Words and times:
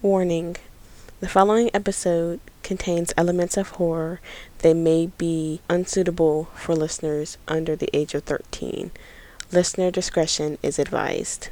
Warning 0.00 0.54
The 1.18 1.28
following 1.28 1.70
episode 1.74 2.38
contains 2.62 3.12
elements 3.16 3.56
of 3.56 3.70
horror 3.70 4.20
that 4.58 4.74
may 4.74 5.10
be 5.18 5.60
unsuitable 5.68 6.44
for 6.54 6.76
listeners 6.76 7.36
under 7.48 7.74
the 7.74 7.90
age 7.92 8.14
of 8.14 8.22
13. 8.22 8.92
Listener 9.50 9.90
discretion 9.90 10.56
is 10.62 10.78
advised. 10.78 11.48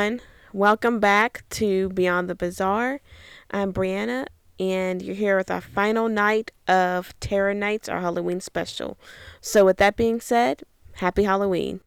Everyone, 0.00 0.20
welcome 0.54 0.98
back 0.98 1.44
to 1.50 1.90
Beyond 1.90 2.30
the 2.30 2.34
Bizarre. 2.34 3.02
I'm 3.50 3.70
Brianna, 3.70 4.28
and 4.58 5.02
you're 5.02 5.14
here 5.14 5.36
with 5.36 5.50
our 5.50 5.60
final 5.60 6.08
night 6.08 6.52
of 6.66 7.12
Terror 7.20 7.52
Nights, 7.52 7.86
our 7.86 8.00
Halloween 8.00 8.40
special. 8.40 8.96
So, 9.42 9.66
with 9.66 9.76
that 9.76 9.96
being 9.96 10.18
said, 10.22 10.62
happy 10.94 11.24
Halloween. 11.24 11.80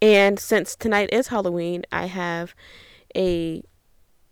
And 0.00 0.38
since 0.38 0.76
tonight 0.76 1.08
is 1.12 1.26
Halloween, 1.26 1.84
I 1.90 2.06
have 2.06 2.54
a 3.16 3.64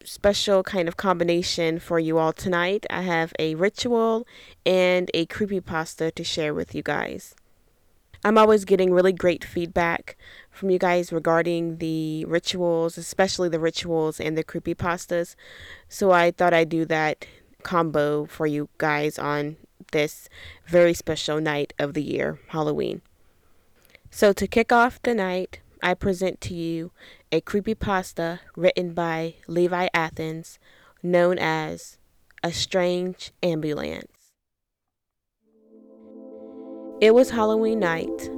special 0.04 0.62
kind 0.62 0.86
of 0.86 0.96
combination 0.96 1.80
for 1.80 1.98
you 1.98 2.18
all 2.18 2.32
tonight. 2.32 2.86
I 2.88 3.02
have 3.02 3.32
a 3.36 3.56
ritual 3.56 4.28
and 4.64 5.10
a 5.12 5.26
creepypasta 5.26 6.14
to 6.14 6.22
share 6.22 6.54
with 6.54 6.72
you 6.72 6.84
guys. 6.84 7.34
I'm 8.24 8.38
always 8.38 8.64
getting 8.64 8.90
really 8.90 9.12
great 9.12 9.44
feedback 9.44 10.16
from 10.50 10.70
you 10.70 10.78
guys 10.78 11.12
regarding 11.12 11.76
the 11.76 12.24
rituals, 12.24 12.96
especially 12.96 13.50
the 13.50 13.60
rituals 13.60 14.18
and 14.18 14.36
the 14.36 14.42
creepypastas. 14.42 15.36
So 15.90 16.10
I 16.10 16.30
thought 16.30 16.54
I'd 16.54 16.70
do 16.70 16.86
that 16.86 17.26
combo 17.62 18.24
for 18.24 18.46
you 18.46 18.70
guys 18.78 19.18
on 19.18 19.56
this 19.92 20.30
very 20.66 20.94
special 20.94 21.38
night 21.38 21.74
of 21.78 21.92
the 21.92 22.02
year, 22.02 22.40
Halloween. 22.48 23.02
So 24.10 24.32
to 24.32 24.46
kick 24.46 24.72
off 24.72 25.02
the 25.02 25.14
night, 25.14 25.60
I 25.82 25.92
present 25.92 26.40
to 26.42 26.54
you 26.54 26.92
a 27.30 27.42
creepypasta 27.42 28.38
written 28.56 28.94
by 28.94 29.34
Levi 29.46 29.88
Athens 29.92 30.58
known 31.02 31.38
as 31.38 31.98
A 32.42 32.52
Strange 32.52 33.32
Ambulance. 33.42 34.13
It 37.04 37.14
was 37.14 37.28
Halloween 37.28 37.80
night, 37.80 38.30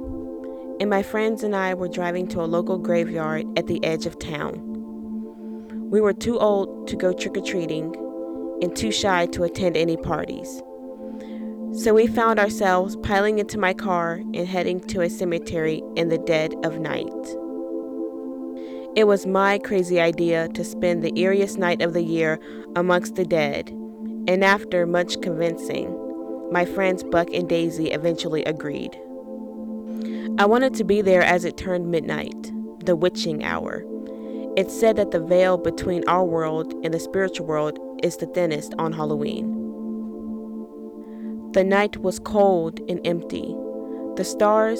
and 0.81 0.89
my 0.89 1.01
friends 1.01 1.41
and 1.41 1.55
I 1.55 1.73
were 1.73 1.87
driving 1.87 2.27
to 2.27 2.41
a 2.41 2.51
local 2.51 2.77
graveyard 2.77 3.45
at 3.57 3.67
the 3.67 3.81
edge 3.81 4.05
of 4.05 4.19
town. 4.19 4.59
We 5.89 6.01
were 6.01 6.11
too 6.11 6.37
old 6.37 6.85
to 6.89 6.97
go 6.97 7.13
trick 7.13 7.37
or 7.37 7.41
treating 7.41 7.95
and 8.61 8.75
too 8.75 8.91
shy 8.91 9.27
to 9.27 9.45
attend 9.45 9.77
any 9.77 9.95
parties. 9.95 10.61
So 11.71 11.93
we 11.93 12.07
found 12.07 12.41
ourselves 12.41 12.97
piling 12.97 13.39
into 13.39 13.57
my 13.57 13.73
car 13.73 14.15
and 14.33 14.45
heading 14.45 14.81
to 14.87 14.99
a 14.99 15.09
cemetery 15.09 15.81
in 15.95 16.09
the 16.09 16.17
dead 16.17 16.53
of 16.65 16.77
night. 16.77 17.07
It 18.97 19.07
was 19.07 19.25
my 19.25 19.59
crazy 19.59 20.01
idea 20.01 20.49
to 20.49 20.65
spend 20.65 21.05
the 21.05 21.13
eeriest 21.13 21.57
night 21.57 21.81
of 21.81 21.93
the 21.93 22.03
year 22.03 22.37
amongst 22.75 23.15
the 23.15 23.23
dead, 23.23 23.69
and 24.27 24.43
after 24.43 24.85
much 24.85 25.21
convincing, 25.21 25.96
my 26.51 26.65
friends 26.65 27.03
Buck 27.03 27.29
and 27.33 27.47
Daisy 27.47 27.91
eventually 27.91 28.43
agreed. 28.45 28.97
I 30.39 30.45
wanted 30.45 30.73
to 30.75 30.83
be 30.83 31.01
there 31.01 31.23
as 31.23 31.45
it 31.45 31.57
turned 31.57 31.89
midnight, 31.89 32.51
the 32.85 32.95
witching 32.95 33.43
hour. 33.43 33.83
It's 34.55 34.77
said 34.77 34.95
that 34.95 35.11
the 35.11 35.19
veil 35.19 35.57
between 35.57 36.07
our 36.07 36.23
world 36.23 36.73
and 36.83 36.93
the 36.93 36.99
spiritual 36.99 37.45
world 37.45 37.79
is 38.03 38.17
the 38.17 38.27
thinnest 38.27 38.73
on 38.77 38.93
Halloween. 38.93 39.53
The 41.53 41.63
night 41.63 41.97
was 41.97 42.19
cold 42.19 42.79
and 42.89 42.99
empty. 43.05 43.55
The 44.15 44.23
stars 44.23 44.79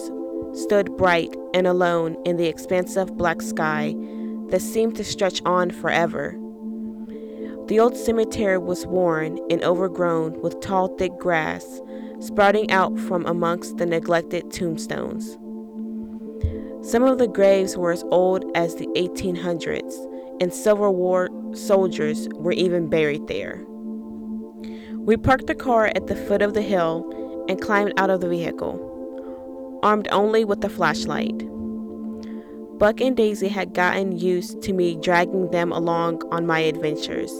stood 0.53 0.95
bright 0.95 1.35
and 1.53 1.67
alone 1.67 2.17
in 2.25 2.37
the 2.37 2.47
expansive 2.47 3.17
black 3.17 3.41
sky 3.41 3.95
that 4.49 4.61
seemed 4.61 4.95
to 4.95 5.03
stretch 5.03 5.41
on 5.45 5.71
forever. 5.71 6.37
The 7.67 7.79
old 7.81 7.97
cemetery 7.97 8.57
was 8.57 8.87
worn 8.87 9.39
and 9.49 9.61
overgrown 9.61 10.41
with 10.41 10.61
tall, 10.61 10.87
thick 10.97 11.17
grass 11.17 11.81
sprouting 12.19 12.71
out 12.71 12.97
from 12.97 13.25
amongst 13.25 13.77
the 13.77 13.85
neglected 13.85 14.51
tombstones. 14.51 15.37
Some 16.81 17.03
of 17.03 17.17
the 17.17 17.27
graves 17.27 17.75
were 17.75 17.91
as 17.91 18.05
old 18.09 18.45
as 18.55 18.75
the 18.75 18.87
1800s, 18.95 19.93
and 20.41 20.53
Civil 20.53 20.95
War 20.95 21.29
soldiers 21.53 22.29
were 22.35 22.53
even 22.53 22.89
buried 22.89 23.27
there. 23.27 23.63
We 24.93 25.17
parked 25.17 25.47
the 25.47 25.55
car 25.55 25.91
at 25.93 26.07
the 26.07 26.15
foot 26.15 26.41
of 26.41 26.53
the 26.53 26.61
hill 26.61 27.45
and 27.49 27.61
climbed 27.61 27.99
out 27.99 28.09
of 28.09 28.21
the 28.21 28.29
vehicle, 28.29 29.79
armed 29.83 30.07
only 30.11 30.45
with 30.45 30.63
a 30.63 30.69
flashlight. 30.69 31.37
Buck 32.77 33.01
and 33.01 33.17
Daisy 33.17 33.47
had 33.47 33.73
gotten 33.73 34.17
used 34.17 34.61
to 34.61 34.73
me 34.73 34.95
dragging 34.95 35.51
them 35.51 35.71
along 35.71 36.21
on 36.31 36.45
my 36.45 36.59
adventures. 36.59 37.31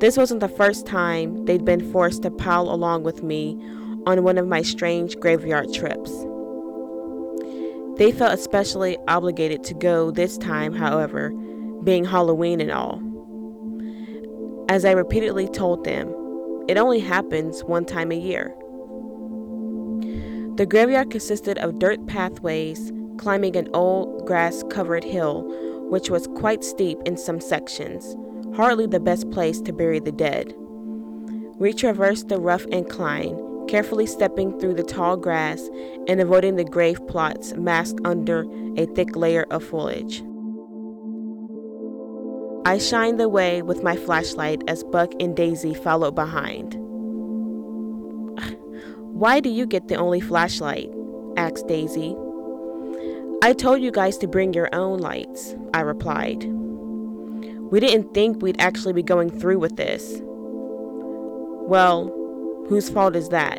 This 0.00 0.16
wasn't 0.16 0.38
the 0.38 0.48
first 0.48 0.86
time 0.86 1.44
they'd 1.44 1.64
been 1.64 1.90
forced 1.90 2.22
to 2.22 2.30
pile 2.30 2.70
along 2.70 3.02
with 3.02 3.24
me 3.24 3.58
on 4.06 4.22
one 4.22 4.38
of 4.38 4.46
my 4.46 4.62
strange 4.62 5.18
graveyard 5.18 5.72
trips. 5.74 6.12
They 7.96 8.12
felt 8.12 8.32
especially 8.32 8.96
obligated 9.08 9.64
to 9.64 9.74
go 9.74 10.12
this 10.12 10.38
time, 10.38 10.72
however, 10.72 11.30
being 11.82 12.04
Halloween 12.04 12.60
and 12.60 12.70
all. 12.70 13.02
As 14.68 14.84
I 14.84 14.92
repeatedly 14.92 15.48
told 15.48 15.82
them, 15.82 16.14
it 16.68 16.78
only 16.78 17.00
happens 17.00 17.64
one 17.64 17.84
time 17.84 18.12
a 18.12 18.16
year. 18.16 18.54
The 20.58 20.66
graveyard 20.66 21.10
consisted 21.10 21.58
of 21.58 21.80
dirt 21.80 22.06
pathways 22.06 22.92
climbing 23.16 23.56
an 23.56 23.68
old 23.74 24.26
grass 24.28 24.62
covered 24.70 25.02
hill, 25.02 25.42
which 25.90 26.08
was 26.08 26.28
quite 26.36 26.62
steep 26.62 26.98
in 27.04 27.16
some 27.16 27.40
sections 27.40 28.14
hardly 28.58 28.86
the 28.88 28.98
best 28.98 29.30
place 29.30 29.60
to 29.60 29.72
bury 29.72 30.00
the 30.00 30.10
dead. 30.10 30.52
We 31.58 31.72
traversed 31.72 32.26
the 32.26 32.40
rough 32.40 32.64
incline, 32.66 33.38
carefully 33.68 34.04
stepping 34.04 34.58
through 34.58 34.74
the 34.74 34.82
tall 34.82 35.16
grass 35.16 35.70
and 36.08 36.20
avoiding 36.20 36.56
the 36.56 36.64
grave 36.64 36.98
plots 37.06 37.52
masked 37.52 38.00
under 38.04 38.44
a 38.76 38.86
thick 38.96 39.14
layer 39.14 39.46
of 39.52 39.62
foliage. 39.62 40.24
I 42.66 42.78
shined 42.78 43.20
the 43.20 43.28
way 43.28 43.62
with 43.62 43.84
my 43.84 43.94
flashlight 43.94 44.64
as 44.66 44.82
Buck 44.82 45.12
and 45.20 45.36
Daisy 45.36 45.72
followed 45.72 46.16
behind. 46.16 46.74
Why 49.14 49.38
do 49.38 49.50
you 49.50 49.66
get 49.66 49.86
the 49.86 49.94
only 49.94 50.20
flashlight? 50.20 50.90
asked 51.36 51.68
Daisy. 51.68 52.16
I 53.40 53.52
told 53.52 53.82
you 53.82 53.92
guys 53.92 54.18
to 54.18 54.26
bring 54.26 54.52
your 54.52 54.68
own 54.74 54.98
lights, 54.98 55.54
I 55.72 55.82
replied. 55.82 56.57
We 57.70 57.80
didn't 57.80 58.14
think 58.14 58.40
we'd 58.40 58.60
actually 58.60 58.94
be 58.94 59.02
going 59.02 59.30
through 59.30 59.58
with 59.58 59.76
this. 59.76 60.22
Well, 61.68 62.08
whose 62.68 62.88
fault 62.88 63.14
is 63.14 63.28
that? 63.28 63.58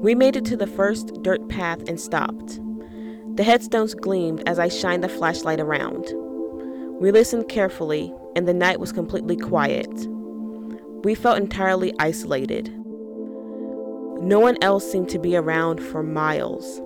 We 0.00 0.14
made 0.14 0.34
it 0.34 0.46
to 0.46 0.56
the 0.56 0.66
first 0.66 1.12
dirt 1.22 1.46
path 1.48 1.86
and 1.88 2.00
stopped. 2.00 2.58
The 3.34 3.42
headstones 3.42 3.94
gleamed 3.94 4.42
as 4.48 4.58
I 4.58 4.68
shined 4.68 5.04
the 5.04 5.08
flashlight 5.08 5.60
around. 5.60 6.06
We 7.00 7.10
listened 7.10 7.48
carefully, 7.48 8.14
and 8.34 8.48
the 8.48 8.54
night 8.54 8.80
was 8.80 8.92
completely 8.92 9.36
quiet. 9.36 9.90
We 11.04 11.14
felt 11.14 11.38
entirely 11.38 11.92
isolated. 11.98 12.68
No 14.20 14.40
one 14.40 14.56
else 14.62 14.90
seemed 14.90 15.10
to 15.10 15.18
be 15.18 15.36
around 15.36 15.82
for 15.82 16.02
miles. 16.02 16.80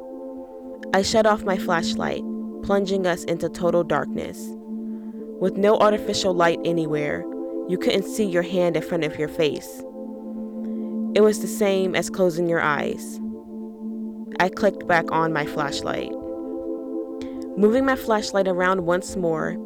I 0.93 1.03
shut 1.03 1.25
off 1.25 1.45
my 1.45 1.57
flashlight, 1.57 2.23
plunging 2.63 3.07
us 3.07 3.25
into 3.25 3.49
total 3.49 3.85
darkness. 3.85 4.51
With 5.43 5.57
no 5.57 5.77
artificial 5.79 6.33
light 6.33 6.61
anywhere, 6.65 7.25
you 7.69 7.77
couldn't 7.77 8.05
see 8.05 8.25
your 8.25 8.45
hand 8.45 8.77
in 8.77 8.83
front 8.85 9.03
of 9.03 9.19
your 9.19 9.27
face. 9.27 9.83
It 11.17 11.21
was 11.21 11.41
the 11.41 11.49
same 11.49 11.97
as 11.97 12.09
closing 12.09 12.49
your 12.49 12.61
eyes. 12.61 13.19
I 14.39 14.49
clicked 14.49 14.87
back 14.87 15.11
on 15.11 15.33
my 15.33 15.45
flashlight. 15.45 16.13
Moving 17.57 17.85
my 17.85 17.97
flashlight 17.97 18.47
around 18.47 18.87
once 18.87 19.17
more, 19.17 19.57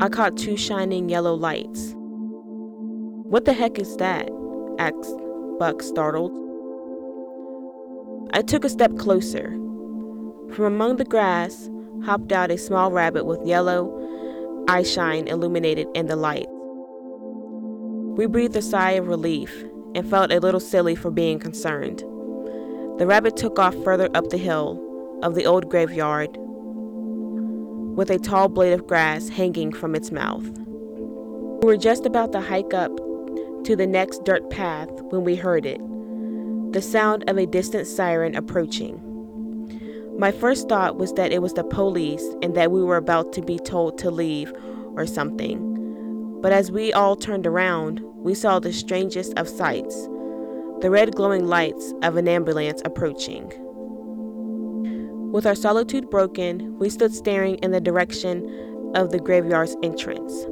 I 0.00 0.10
caught 0.10 0.36
two 0.36 0.56
shining 0.56 1.08
yellow 1.08 1.34
lights. 1.34 1.92
What 1.96 3.46
the 3.46 3.52
heck 3.52 3.80
is 3.80 3.96
that? 3.96 4.30
asked 4.78 5.18
Buck, 5.58 5.82
startled. 5.82 6.30
I 8.32 8.42
took 8.42 8.64
a 8.64 8.68
step 8.68 8.96
closer. 8.96 9.50
From 10.52 10.66
among 10.66 10.98
the 10.98 11.04
grass 11.04 11.68
hopped 12.04 12.30
out 12.30 12.52
a 12.52 12.58
small 12.58 12.92
rabbit 12.92 13.26
with 13.26 13.44
yellow 13.44 14.05
eye 14.68 14.82
shine 14.82 15.28
illuminated 15.28 15.88
in 15.94 16.06
the 16.06 16.16
light. 16.16 16.46
We 18.16 18.26
breathed 18.26 18.56
a 18.56 18.62
sigh 18.62 18.92
of 18.92 19.08
relief 19.08 19.64
and 19.94 20.08
felt 20.08 20.32
a 20.32 20.40
little 20.40 20.60
silly 20.60 20.94
for 20.94 21.10
being 21.10 21.38
concerned. 21.38 22.00
The 22.98 23.06
rabbit 23.06 23.36
took 23.36 23.58
off 23.58 23.74
further 23.84 24.08
up 24.14 24.30
the 24.30 24.38
hill 24.38 24.82
of 25.22 25.34
the 25.34 25.46
old 25.46 25.68
graveyard 25.68 26.36
with 27.96 28.10
a 28.10 28.18
tall 28.18 28.48
blade 28.48 28.72
of 28.72 28.86
grass 28.86 29.28
hanging 29.28 29.72
from 29.72 29.94
its 29.94 30.10
mouth. 30.12 30.44
We 31.62 31.66
were 31.66 31.76
just 31.76 32.04
about 32.04 32.32
to 32.32 32.40
hike 32.40 32.74
up 32.74 32.94
to 33.64 33.76
the 33.76 33.86
next 33.86 34.24
dirt 34.24 34.48
path 34.50 34.90
when 35.10 35.24
we 35.24 35.36
heard 35.36 35.66
it 35.66 35.80
the 36.72 36.82
sound 36.82 37.24
of 37.28 37.38
a 37.38 37.46
distant 37.46 37.86
siren 37.86 38.34
approaching. 38.34 39.00
My 40.18 40.32
first 40.32 40.68
thought 40.68 40.96
was 40.96 41.12
that 41.12 41.30
it 41.30 41.42
was 41.42 41.52
the 41.52 41.62
police 41.62 42.24
and 42.40 42.54
that 42.54 42.72
we 42.72 42.82
were 42.82 42.96
about 42.96 43.34
to 43.34 43.42
be 43.42 43.58
told 43.58 43.98
to 43.98 44.10
leave 44.10 44.50
or 44.94 45.06
something. 45.06 46.40
But 46.40 46.52
as 46.52 46.72
we 46.72 46.90
all 46.92 47.16
turned 47.16 47.46
around, 47.46 48.00
we 48.16 48.34
saw 48.34 48.58
the 48.58 48.72
strangest 48.72 49.34
of 49.38 49.48
sights 49.48 50.08
the 50.80 50.90
red 50.90 51.14
glowing 51.14 51.46
lights 51.46 51.94
of 52.02 52.16
an 52.16 52.28
ambulance 52.28 52.82
approaching. 52.84 53.50
With 55.32 55.46
our 55.46 55.54
solitude 55.54 56.10
broken, 56.10 56.78
we 56.78 56.90
stood 56.90 57.14
staring 57.14 57.54
in 57.56 57.70
the 57.70 57.80
direction 57.80 58.92
of 58.94 59.10
the 59.10 59.18
graveyard's 59.18 59.76
entrance. 59.82 60.46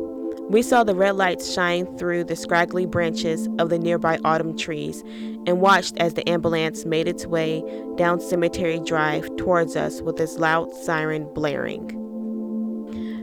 We 0.50 0.60
saw 0.60 0.84
the 0.84 0.94
red 0.94 1.16
lights 1.16 1.52
shine 1.52 1.96
through 1.96 2.24
the 2.24 2.36
scraggly 2.36 2.84
branches 2.84 3.48
of 3.58 3.70
the 3.70 3.78
nearby 3.78 4.18
autumn 4.24 4.56
trees 4.56 5.02
and 5.46 5.60
watched 5.60 5.96
as 5.96 6.14
the 6.14 6.28
ambulance 6.28 6.84
made 6.84 7.08
its 7.08 7.24
way 7.24 7.62
down 7.96 8.20
Cemetery 8.20 8.78
Drive 8.80 9.34
towards 9.36 9.74
us 9.74 10.02
with 10.02 10.20
its 10.20 10.38
loud 10.38 10.70
siren 10.74 11.26
blaring. 11.32 12.00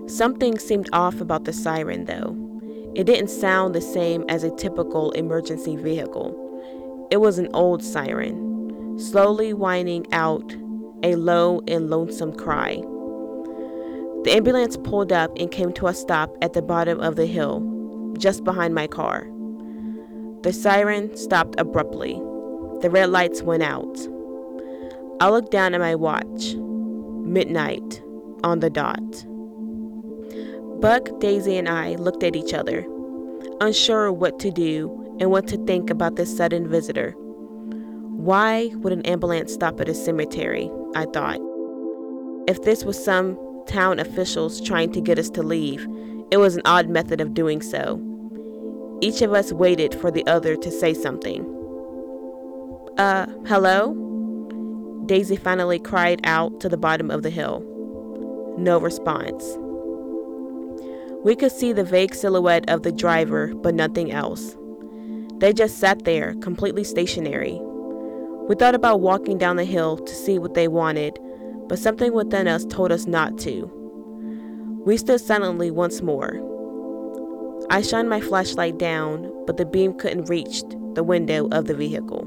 Something 0.08 0.58
seemed 0.58 0.90
off 0.94 1.22
about 1.22 1.46
the 1.46 1.54
siren, 1.54 2.06
though. 2.06 2.36
It 2.96 3.06
didn't 3.06 3.30
sound 3.30 3.76
the 3.76 3.82
same 3.82 4.26
as 4.28 4.44
a 4.44 4.56
typical 4.56 5.12
emergency 5.12 5.76
vehicle. 5.76 7.08
It 7.12 7.18
was 7.18 7.38
an 7.38 7.50
old 7.54 7.84
siren, 7.84 8.98
slowly 9.00 9.54
whining 9.54 10.12
out 10.12 10.56
a 11.04 11.16
low 11.16 11.62
and 11.68 11.90
lonesome 11.90 12.34
cry. 12.34 12.82
The 14.24 14.34
ambulance 14.34 14.78
pulled 14.78 15.12
up 15.12 15.32
and 15.40 15.50
came 15.50 15.74
to 15.74 15.88
a 15.88 15.94
stop 15.94 16.36
at 16.42 16.54
the 16.54 16.62
bottom 16.62 17.00
of 17.00 17.16
the 17.16 17.26
hill, 17.26 17.64
just 18.20 18.44
behind 18.44 18.76
my 18.76 18.86
car. 18.86 19.28
The 20.44 20.54
siren 20.54 21.16
stopped 21.18 21.60
abruptly. 21.60 22.14
The 22.82 22.90
red 22.92 23.10
lights 23.10 23.42
went 23.42 23.64
out. 23.64 24.00
I 25.20 25.30
looked 25.30 25.52
down 25.52 25.74
at 25.74 25.82
my 25.82 25.96
watch. 25.96 26.56
Midnight, 26.56 28.02
on 28.44 28.60
the 28.60 28.70
dot. 28.70 29.26
Buck, 30.82 31.20
Daisy, 31.20 31.58
and 31.58 31.70
I 31.70 31.96
looked 31.96 32.24
at 32.24 32.36
each 32.36 32.54
other, 32.54 32.86
unsure 33.60 34.12
what 34.12 34.40
to 34.40 34.52
do 34.52 35.16
and 35.20 35.30
what 35.30 35.48
to 35.48 35.58
think 35.66 35.90
about 35.90 36.16
this 36.16 36.36
sudden 36.36 36.68
visitor. 36.68 37.12
Why 37.12 38.72
would 38.76 38.94
an 38.94 39.04
ambulance 39.04 39.54
stop 39.54 39.80
at 39.80 39.90
a 39.90 39.94
cemetery? 39.94 40.72
I 40.96 41.06
thought. 41.06 41.40
If 42.48 42.64
this 42.64 42.84
was 42.84 43.04
some 43.04 43.38
town 43.72 44.00
officials 44.00 44.60
trying 44.60 44.92
to 44.92 45.02
get 45.02 45.18
us 45.18 45.30
to 45.30 45.42
leave. 45.42 45.88
It 46.30 46.38
was 46.38 46.56
an 46.56 46.62
odd 46.66 46.90
method 46.90 47.22
of 47.22 47.34
doing 47.34 47.62
so. 47.62 48.02
Each 49.02 49.22
of 49.22 49.34
us 49.34 49.54
waited 49.54 49.96
for 49.96 50.12
the 50.12 50.26
other 50.28 50.56
to 50.58 50.70
say 50.70 50.94
something. 50.94 51.44
Uh, 52.98 53.26
hello? 53.48 53.96
Daisy 55.06 55.38
finally 55.38 55.80
cried 55.80 56.20
out 56.26 56.60
to 56.60 56.70
the 56.70 56.78
bottom 56.78 57.10
of 57.10 57.24
the 57.24 57.30
hill. 57.30 57.66
No 58.58 58.78
response. 58.78 59.58
We 61.24 61.36
could 61.36 61.52
see 61.52 61.72
the 61.72 61.84
vague 61.84 62.14
silhouette 62.14 62.70
of 62.70 62.84
the 62.84 62.92
driver, 62.92 63.54
but 63.56 63.74
nothing 63.74 64.12
else. 64.12 64.58
They 65.38 65.54
just 65.54 65.78
sat 65.80 66.04
there, 66.04 66.36
completely 66.36 66.84
stationary. 66.84 67.60
We 68.50 68.56
thought 68.56 68.76
about 68.76 69.02
walking 69.02 69.38
down 69.38 69.56
the 69.56 69.66
hill 69.66 69.98
to 69.98 70.14
see 70.14 70.38
what 70.38 70.56
they 70.56 70.68
wanted, 70.68 71.18
but 71.72 71.80
something 71.80 72.12
within 72.12 72.50
us 72.50 72.66
told 72.66 72.92
us 72.92 73.08
not 73.08 73.38
to. 73.38 73.72
We 74.86 74.98
stood 74.98 75.22
silently 75.22 75.72
once 75.72 76.02
more. 76.02 76.38
I 77.70 77.82
shined 77.82 78.10
my 78.10 78.20
flashlight 78.20 78.78
down, 78.78 79.32
but 79.46 79.56
the 79.56 79.66
beam 79.66 79.94
couldn't 79.94 80.28
reach 80.28 80.64
the 80.96 81.04
window 81.06 81.48
of 81.54 81.68
the 81.68 81.74
vehicle. 81.74 82.26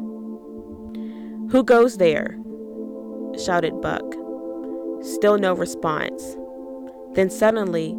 Who 1.50 1.62
goes 1.62 1.98
there? 1.98 2.38
shouted 3.38 3.82
Buck. 3.82 4.14
Still 5.02 5.36
no 5.36 5.52
response. 5.52 6.38
Then 7.12 7.28
suddenly, 7.28 7.94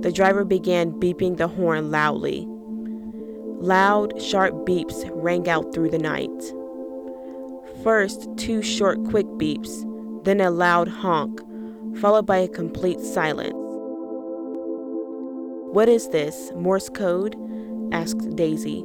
the 0.00 0.10
driver 0.10 0.44
began 0.44 0.90
beeping 0.90 1.36
the 1.36 1.46
horn 1.46 1.92
loudly. 1.92 2.44
Loud, 3.60 4.20
sharp 4.20 4.52
beeps 4.66 5.08
rang 5.14 5.48
out 5.48 5.72
through 5.72 5.90
the 5.90 5.98
night. 6.00 6.52
First, 7.84 8.28
two 8.36 8.62
short, 8.62 8.98
quick 9.04 9.26
beeps, 9.38 9.84
then 10.28 10.42
a 10.42 10.50
loud 10.50 10.88
honk, 10.88 11.40
followed 12.00 12.26
by 12.26 12.36
a 12.36 12.48
complete 12.48 13.00
silence. 13.00 13.54
What 15.72 15.88
is 15.88 16.10
this, 16.10 16.52
Morse 16.54 16.90
code? 16.90 17.34
asked 17.92 18.36
Daisy. 18.36 18.84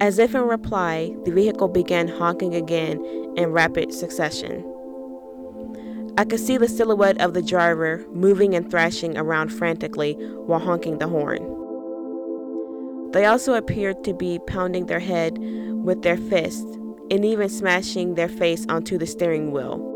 As 0.00 0.18
if 0.18 0.34
in 0.34 0.40
reply, 0.40 1.14
the 1.26 1.30
vehicle 1.30 1.68
began 1.68 2.08
honking 2.08 2.54
again 2.54 3.04
in 3.36 3.52
rapid 3.52 3.92
succession. 3.92 4.64
I 6.16 6.24
could 6.24 6.40
see 6.40 6.56
the 6.56 6.66
silhouette 6.66 7.20
of 7.20 7.34
the 7.34 7.42
driver 7.42 8.06
moving 8.14 8.54
and 8.54 8.70
thrashing 8.70 9.18
around 9.18 9.50
frantically 9.50 10.14
while 10.46 10.60
honking 10.60 10.96
the 10.96 11.08
horn. 11.08 11.42
They 13.12 13.26
also 13.26 13.52
appeared 13.52 14.04
to 14.04 14.14
be 14.14 14.38
pounding 14.46 14.86
their 14.86 15.00
head 15.00 15.36
with 15.36 16.00
their 16.00 16.16
fists 16.16 16.78
and 17.10 17.24
even 17.24 17.48
smashing 17.48 18.14
their 18.14 18.28
face 18.28 18.64
onto 18.68 18.98
the 18.98 19.06
steering 19.06 19.50
wheel. 19.50 19.86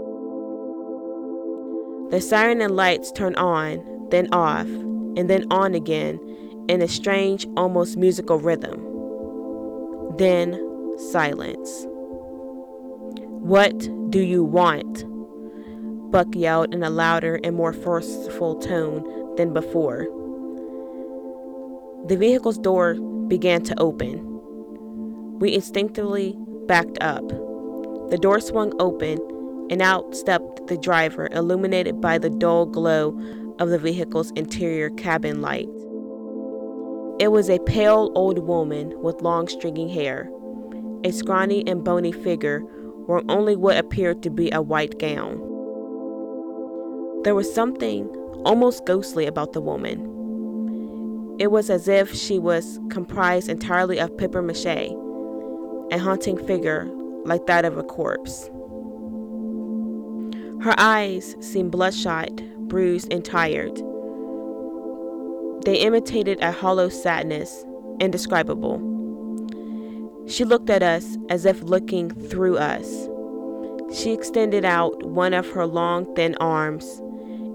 The 2.11 2.21
siren 2.21 2.61
and 2.61 2.77
lights 2.77 3.13
turn 3.13 3.35
on, 3.37 4.09
then 4.11 4.33
off, 4.33 4.67
and 4.67 5.31
then 5.31 5.47
on 5.51 5.75
again 5.75 6.21
in 6.69 6.83
a 6.83 6.89
strange, 6.89 7.47
almost 7.57 7.97
musical 7.97 8.39
rhythm. 8.39 8.81
Then 10.17 10.61
silence. 10.99 11.87
What 13.45 13.77
do 14.11 14.21
you 14.21 14.45
want? 14.45 15.05
Buck 16.11 16.29
yelled 16.35 16.73
in 16.73 16.83
a 16.83 16.91
louder 16.91 17.41
and 17.43 17.57
more 17.57 17.73
forceful 17.73 18.55
tone 18.57 19.35
than 19.37 19.53
before. 19.53 20.07
The 22.07 22.17
vehicle's 22.17 22.59
door 22.59 22.95
began 23.29 23.63
to 23.65 23.81
open. 23.81 24.21
We 25.39 25.53
instinctively 25.53 26.37
backed 26.67 26.99
up. 27.01 27.27
The 28.11 28.19
door 28.21 28.41
swung 28.41 28.73
open, 28.81 29.19
and 29.71 29.81
out 29.81 30.15
stepped 30.15 30.67
the 30.67 30.77
driver, 30.77 31.29
illuminated 31.33 32.01
by 32.01 32.19
the 32.19 32.31
dull 32.31 32.67
glow 32.67 33.19
of 33.59 33.71
the 33.71 33.79
vehicle's 33.79 34.31
interior 34.33 34.91
cabin 34.91 35.41
light. 35.41 35.69
It 37.21 37.29
was 37.29 37.49
a 37.49 37.61
pale 37.61 38.11
old 38.15 38.41
woman 38.41 38.93
with 39.01 39.23
long 39.23 39.49
stringy 39.49 39.93
hair, 39.93 40.31
a 41.05 41.13
scrawny 41.13 41.67
and 41.67 41.85
bony 41.85 42.13
figure 42.13 42.63
wearing 43.07 43.31
only 43.31 43.57
what 43.57 43.79
appeared 43.79 44.23
to 44.23 44.31
be 44.31 44.51
a 44.51 44.63
white 44.63 44.99
gown. 44.99 45.39
There 47.23 47.35
was 47.35 47.53
something 47.55 48.07
almost 48.45 48.85
ghostly 48.85 49.27
about 49.27 49.53
the 49.53 49.61
woman. 49.61 50.11
It 51.39 51.51
was 51.51 51.71
as 51.71 51.89
if 51.89 52.15
she 52.15 52.39
was 52.39 52.79
comprised 52.91 53.49
entirely 53.49 53.99
of 53.99 54.17
papier 54.17 54.43
mache, 54.43 54.93
a 55.95 55.99
haunting 55.99 56.37
figure 56.37 56.91
like 57.25 57.47
that 57.47 57.65
of 57.65 57.79
a 57.79 57.85
corpse. 57.85 58.51
Her 60.61 60.75
eyes 60.77 61.37
seemed 61.39 61.71
bloodshot, 61.71 62.35
bruised, 62.67 63.13
and 63.13 63.25
tired. 63.25 63.77
They 65.65 65.77
imitated 65.77 66.43
a 66.43 66.51
hollow 66.51 66.89
sadness, 66.89 67.65
indescribable. 68.01 68.81
She 70.27 70.45
looked 70.45 70.69
at 70.69 70.83
us 70.83 71.17
as 71.29 71.45
if 71.47 71.63
looking 71.63 72.11
through 72.11 72.59
us. 72.59 73.09
She 73.93 74.13
extended 74.13 74.65
out 74.65 75.01
one 75.05 75.33
of 75.33 75.49
her 75.51 75.65
long, 75.65 76.13
thin 76.17 76.35
arms, 76.41 77.01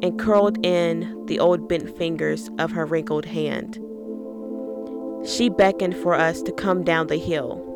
and 0.02 0.18
curled 0.18 0.66
in 0.66 1.26
the 1.26 1.40
old 1.40 1.68
bent 1.68 1.98
fingers 1.98 2.50
of 2.58 2.72
her 2.72 2.86
wrinkled 2.86 3.26
hand. 3.26 3.80
She 5.28 5.50
beckoned 5.50 5.98
for 5.98 6.14
us 6.14 6.42
to 6.44 6.54
come 6.54 6.86
down 6.86 7.08
the 7.08 7.18
hill. 7.18 7.69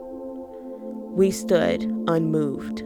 We 1.16 1.30
stood 1.30 1.84
unmoved. 2.08 2.80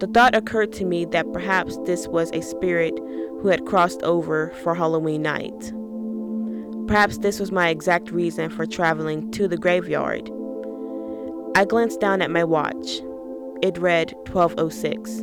The 0.00 0.08
thought 0.08 0.34
occurred 0.34 0.72
to 0.72 0.84
me 0.84 1.04
that 1.04 1.32
perhaps 1.32 1.78
this 1.84 2.08
was 2.08 2.32
a 2.32 2.40
spirit 2.40 2.98
who 3.40 3.48
had 3.48 3.66
crossed 3.66 4.02
over 4.02 4.50
for 4.64 4.74
Halloween 4.74 5.22
night. 5.22 5.72
Perhaps 6.88 7.18
this 7.18 7.38
was 7.38 7.52
my 7.52 7.68
exact 7.68 8.10
reason 8.10 8.50
for 8.50 8.66
traveling 8.66 9.30
to 9.30 9.46
the 9.46 9.56
graveyard. 9.56 10.28
I 11.54 11.64
glanced 11.64 12.00
down 12.00 12.20
at 12.20 12.32
my 12.32 12.42
watch. 12.42 13.00
It 13.62 13.78
read 13.78 14.12
1206. 14.26 15.18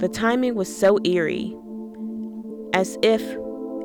The 0.00 0.08
timing 0.08 0.54
was 0.54 0.74
so 0.74 0.98
eerie, 1.04 1.54
as 2.72 2.96
if 3.02 3.22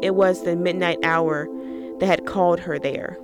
it 0.01 0.15
was 0.15 0.43
the 0.43 0.55
midnight 0.55 0.99
hour 1.03 1.49
that 1.99 2.05
had 2.05 2.25
called 2.25 2.61
her 2.61 2.79
there. 2.79 3.17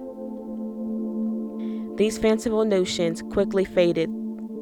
These 1.97 2.19
fanciful 2.19 2.63
notions 2.63 3.23
quickly 3.31 3.65
faded, 3.65 4.11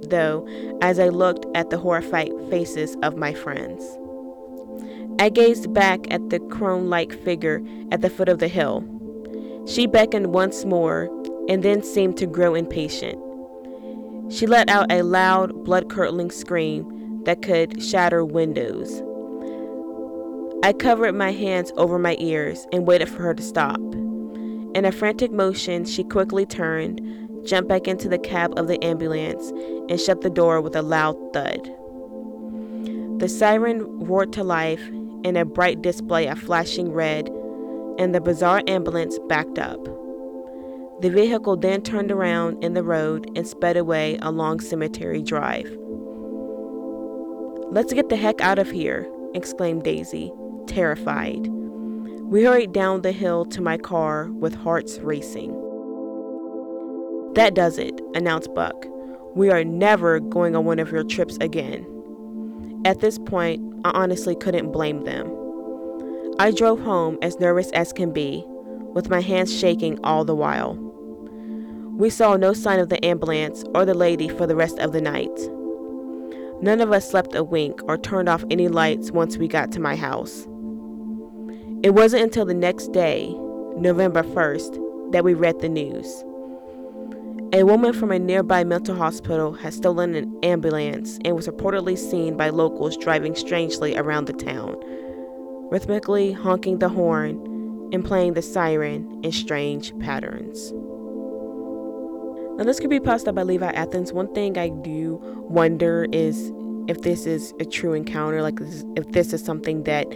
though, 0.10 0.48
as 0.82 1.00
I 1.00 1.10
looked 1.10 1.46
at 1.54 1.70
the 1.70 1.78
horrified 1.78 2.32
faces 2.50 2.96
of 3.04 3.18
my 3.18 3.34
friends. 3.34 3.84
I 5.20 5.30
gazed 5.30 5.74
back 5.74 6.12
at 6.12 6.30
the 6.30 6.40
crone 6.40 6.90
like 6.90 7.14
figure 7.24 7.62
at 7.92 8.02
the 8.02 8.10
foot 8.10 8.30
of 8.30 8.40
the 8.40 8.48
hill. 8.48 8.84
She 9.68 9.86
beckoned 9.86 10.34
once 10.34 10.66
more 10.66 11.10
and 11.50 11.62
then 11.62 11.84
seemed 11.84 12.18
to 12.18 12.26
grow 12.26 12.56
impatient. 12.56 13.20
She 14.30 14.48
let 14.48 14.70
out 14.70 14.92
a 14.92 15.04
loud, 15.04 15.66
blood 15.66 15.90
curdling 15.90 16.32
scream 16.32 17.24
that 17.26 17.42
could 17.42 17.84
shatter 17.84 18.24
windows. 18.24 19.02
I 20.64 20.74
covered 20.74 21.16
my 21.16 21.32
hands 21.32 21.72
over 21.76 22.00
my 22.00 22.16
ears 22.20 22.66
and 22.72 22.88
waited 22.88 23.10
for 23.10 23.22
her 23.24 23.34
to 23.34 23.44
stop. 23.44 23.80
In 24.74 24.84
a 24.84 24.92
frantic 24.92 25.32
motion, 25.32 25.86
she 25.86 26.04
quickly 26.04 26.46
turned, 26.46 27.00
jumped 27.46 27.70
back 27.70 27.88
into 27.88 28.10
the 28.10 28.18
cab 28.18 28.58
of 28.58 28.68
the 28.68 28.84
ambulance, 28.84 29.52
and 29.90 30.00
shut 30.00 30.22
the 30.22 30.30
door 30.30 30.62
with 30.62 30.76
a 30.76 30.82
loud 30.82 31.16
thud. 31.34 31.62
The 33.20 33.30
siren 33.30 34.06
roared 34.06 34.34
to 34.34 34.44
life 34.44 34.86
in 35.24 35.38
a 35.38 35.46
bright 35.46 35.82
display 35.82 36.28
of 36.28 36.40
flashing 36.40 36.92
red, 36.92 37.30
and 37.98 38.14
the 38.14 38.22
bizarre 38.22 38.62
ambulance 38.68 39.18
backed 39.28 39.58
up. 39.58 39.84
The 41.02 41.10
vehicle 41.10 41.58
then 41.58 41.82
turned 41.82 42.12
around 42.12 42.64
in 42.64 42.74
the 42.74 42.84
road 42.84 43.30
and 43.36 43.48
sped 43.48 43.78
away 43.78 44.18
along 44.22 44.60
Cemetery 44.60 45.22
Drive. 45.22 45.70
Let's 47.72 47.94
get 47.94 48.10
the 48.10 48.16
heck 48.16 48.42
out 48.42 48.60
of 48.60 48.70
here, 48.70 49.10
exclaimed 49.34 49.84
Daisy, 49.84 50.32
terrified. 50.68 51.48
We 51.48 52.44
hurried 52.44 52.74
down 52.74 53.02
the 53.02 53.12
hill 53.12 53.46
to 53.46 53.62
my 53.62 53.78
car 53.78 54.30
with 54.32 54.56
hearts 54.56 55.00
racing. 55.00 55.65
That 57.36 57.54
does 57.54 57.78
it, 57.78 58.00
announced 58.14 58.54
Buck. 58.54 58.86
We 59.36 59.50
are 59.50 59.66
never 59.66 60.22
going 60.22 60.56
on 60.56 60.64
one 60.64 60.80
of 60.80 60.90
your 60.90 61.04
trips 61.04 61.38
again. 61.42 61.86
At 62.86 63.02
this 63.02 63.20
point, 63.20 63.62
I 63.84 63.92
honestly 63.92 64.36
couldn't 64.38 64.72
blame 64.72 65.04
them. 65.04 65.30
I 66.40 66.52
drove 66.52 66.80
home 66.80 67.18
as 67.22 67.38
nervous 67.40 67.70
as 67.72 67.92
can 67.92 68.14
be, 68.14 68.42
with 68.94 69.10
my 69.10 69.20
hands 69.20 69.54
shaking 69.54 70.00
all 70.02 70.24
the 70.24 70.34
while. 70.34 70.76
We 71.98 72.10
saw 72.10 72.38
no 72.38 72.54
sign 72.54 72.80
of 72.80 72.88
the 72.88 73.04
ambulance 73.04 73.66
or 73.76 73.84
the 73.84 73.94
lady 73.94 74.30
for 74.30 74.48
the 74.48 74.56
rest 74.56 74.80
of 74.80 74.94
the 74.94 75.02
night. 75.02 75.38
None 76.62 76.80
of 76.80 76.94
us 76.94 77.10
slept 77.10 77.36
a 77.36 77.44
wink 77.44 77.82
or 77.84 77.98
turned 77.98 78.30
off 78.30 78.46
any 78.50 78.70
lights 78.70 79.12
once 79.12 79.38
we 79.38 79.50
got 79.50 79.74
to 79.74 79.82
my 79.82 79.98
house. 79.98 80.48
It 81.84 81.94
wasn't 81.94 82.24
until 82.24 82.46
the 82.46 82.54
next 82.54 82.94
day, 82.94 83.36
November 83.76 84.24
1st, 84.24 85.12
that 85.12 85.26
we 85.26 85.34
read 85.34 85.60
the 85.60 85.68
news. 85.70 86.24
A 87.56 87.64
woman 87.64 87.94
from 87.94 88.12
a 88.12 88.20
nearby 88.20 88.66
mental 88.66 88.98
hospital 88.98 89.54
had 89.54 89.74
stolen 89.74 90.14
an 90.14 90.38
ambulance 90.44 91.18
and 91.24 91.38
was 91.38 91.48
reportedly 91.48 91.98
seen 91.98 92.36
by 92.36 92.50
locals 92.50 92.98
driving 92.98 93.34
strangely 93.34 93.96
around 93.96 94.26
the 94.26 94.34
town, 94.34 94.76
rhythmically 95.72 96.34
honking 96.34 96.80
the 96.80 96.90
horn 96.90 97.38
and 97.94 98.04
playing 98.04 98.34
the 98.34 98.42
siren 98.42 99.22
in 99.24 99.32
strange 99.32 99.98
patterns. 100.00 100.74
Now, 102.58 102.66
this 102.66 102.82
could 102.82 102.90
be 102.90 103.00
posted 103.00 103.34
by 103.36 103.44
Levi 103.44 103.72
Athens. 103.72 104.12
One 104.12 104.34
thing 104.34 104.58
I 104.58 104.68
do 104.68 105.22
wonder 105.48 106.08
is 106.12 106.52
if 106.90 107.04
this 107.04 107.26
is 107.26 107.54
a 107.62 107.66
true 107.66 107.94
encounter, 107.94 108.42
like 108.42 108.60
if 108.98 109.10
this 109.14 109.32
is 109.32 109.42
something 109.42 109.84
that 109.84 110.08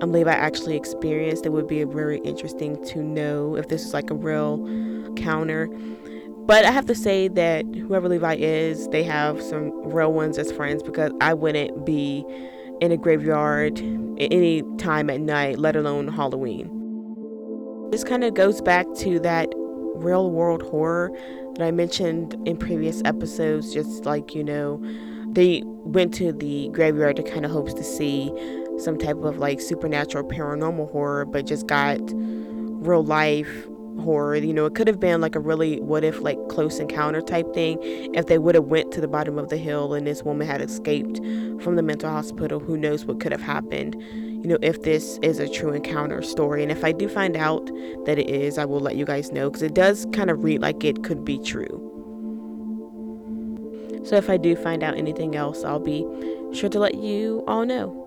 um, 0.00 0.12
Levi 0.12 0.32
actually 0.32 0.76
experienced. 0.76 1.46
It 1.46 1.50
would 1.50 1.68
be 1.68 1.84
very 1.84 2.18
interesting 2.18 2.82
to 2.86 3.02
know 3.02 3.56
if 3.56 3.68
this 3.68 3.84
is 3.84 3.94
like 3.94 4.10
a 4.10 4.14
real 4.14 4.66
encounter. 4.66 5.68
But 6.50 6.64
I 6.64 6.72
have 6.72 6.86
to 6.86 6.96
say 6.96 7.28
that 7.28 7.64
whoever 7.76 8.08
Levi 8.08 8.34
is, 8.34 8.88
they 8.88 9.04
have 9.04 9.40
some 9.40 9.70
real 9.88 10.12
ones 10.12 10.36
as 10.36 10.50
friends 10.50 10.82
because 10.82 11.12
I 11.20 11.32
wouldn't 11.32 11.86
be 11.86 12.24
in 12.80 12.90
a 12.90 12.96
graveyard 12.96 13.78
any 14.18 14.64
time 14.76 15.10
at 15.10 15.20
night, 15.20 15.60
let 15.60 15.76
alone 15.76 16.08
Halloween. 16.08 16.68
This 17.92 18.02
kind 18.02 18.24
of 18.24 18.34
goes 18.34 18.60
back 18.60 18.88
to 18.96 19.20
that 19.20 19.48
real 19.94 20.32
world 20.32 20.62
horror 20.62 21.12
that 21.54 21.64
I 21.64 21.70
mentioned 21.70 22.34
in 22.48 22.56
previous 22.56 23.00
episodes. 23.04 23.72
Just 23.72 24.04
like, 24.04 24.34
you 24.34 24.42
know, 24.42 24.84
they 25.28 25.62
went 25.64 26.12
to 26.14 26.32
the 26.32 26.68
graveyard 26.72 27.14
to 27.14 27.22
kind 27.22 27.44
of 27.44 27.52
hopes 27.52 27.74
to 27.74 27.84
see 27.84 28.32
some 28.78 28.98
type 28.98 29.18
of 29.18 29.38
like 29.38 29.60
supernatural 29.60 30.24
paranormal 30.24 30.90
horror, 30.90 31.26
but 31.26 31.46
just 31.46 31.68
got 31.68 32.00
real 32.12 33.04
life 33.04 33.68
horror 33.98 34.36
you 34.36 34.52
know 34.52 34.66
it 34.66 34.74
could 34.74 34.86
have 34.86 35.00
been 35.00 35.20
like 35.20 35.34
a 35.34 35.40
really 35.40 35.80
what 35.80 36.04
if 36.04 36.20
like 36.20 36.38
close 36.48 36.78
encounter 36.78 37.20
type 37.20 37.52
thing 37.52 37.78
if 38.14 38.26
they 38.26 38.38
would 38.38 38.54
have 38.54 38.64
went 38.64 38.90
to 38.92 39.00
the 39.00 39.08
bottom 39.08 39.38
of 39.38 39.48
the 39.48 39.56
hill 39.56 39.94
and 39.94 40.06
this 40.06 40.22
woman 40.22 40.46
had 40.46 40.60
escaped 40.60 41.18
from 41.62 41.76
the 41.76 41.82
mental 41.82 42.10
hospital 42.10 42.60
who 42.60 42.76
knows 42.76 43.04
what 43.04 43.20
could 43.20 43.32
have 43.32 43.42
happened. 43.42 43.96
You 44.00 44.48
know 44.48 44.58
if 44.62 44.82
this 44.82 45.18
is 45.22 45.38
a 45.38 45.48
true 45.48 45.72
encounter 45.72 46.22
story 46.22 46.62
and 46.62 46.72
if 46.72 46.82
i 46.84 46.92
do 46.92 47.08
find 47.08 47.36
out 47.36 47.66
that 48.06 48.18
it 48.18 48.30
is 48.30 48.56
i 48.56 48.64
will 48.64 48.80
let 48.80 48.96
you 48.96 49.04
guys 49.04 49.32
know 49.32 49.50
because 49.50 49.62
it 49.62 49.74
does 49.74 50.06
kind 50.12 50.30
of 50.30 50.42
read 50.42 50.62
like 50.62 50.82
it 50.84 51.02
could 51.02 51.24
be 51.24 51.38
true. 51.38 51.86
So 54.04 54.16
if 54.16 54.30
i 54.30 54.36
do 54.36 54.56
find 54.56 54.82
out 54.82 54.96
anything 54.96 55.36
else 55.36 55.62
i'll 55.64 55.78
be 55.78 56.06
sure 56.52 56.70
to 56.70 56.78
let 56.78 56.94
you 56.94 57.44
all 57.46 57.66
know. 57.66 58.06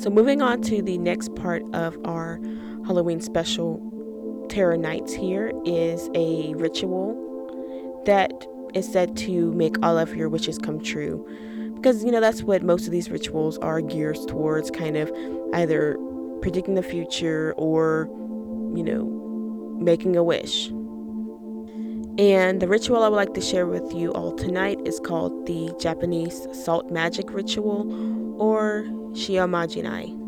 So 0.00 0.08
moving 0.08 0.40
on 0.40 0.62
to 0.62 0.80
the 0.80 0.98
next 0.98 1.34
part 1.34 1.62
of 1.74 1.98
our 2.04 2.40
halloween 2.86 3.20
special 3.20 3.90
Terror 4.50 4.76
Nights 4.76 5.14
here 5.14 5.52
is 5.64 6.10
a 6.14 6.52
ritual 6.54 8.02
that 8.04 8.32
is 8.74 8.90
said 8.90 9.16
to 9.16 9.52
make 9.52 9.76
all 9.82 9.96
of 9.96 10.14
your 10.14 10.28
wishes 10.28 10.58
come 10.58 10.80
true. 10.80 11.26
Because, 11.76 12.04
you 12.04 12.10
know, 12.10 12.20
that's 12.20 12.42
what 12.42 12.62
most 12.62 12.84
of 12.86 12.92
these 12.92 13.10
rituals 13.10 13.56
are 13.58 13.80
geared 13.80 14.18
towards 14.28 14.70
kind 14.70 14.96
of 14.96 15.10
either 15.54 15.96
predicting 16.42 16.74
the 16.74 16.82
future 16.82 17.54
or, 17.56 18.06
you 18.74 18.82
know, 18.82 19.04
making 19.80 20.16
a 20.16 20.22
wish. 20.22 20.68
And 22.18 22.60
the 22.60 22.68
ritual 22.68 23.02
I 23.02 23.08
would 23.08 23.16
like 23.16 23.32
to 23.34 23.40
share 23.40 23.66
with 23.66 23.94
you 23.94 24.12
all 24.12 24.32
tonight 24.32 24.78
is 24.84 25.00
called 25.00 25.46
the 25.46 25.74
Japanese 25.80 26.46
Salt 26.52 26.90
Magic 26.90 27.32
Ritual 27.32 27.90
or 28.38 28.84
Shiomajinai. 29.12 30.19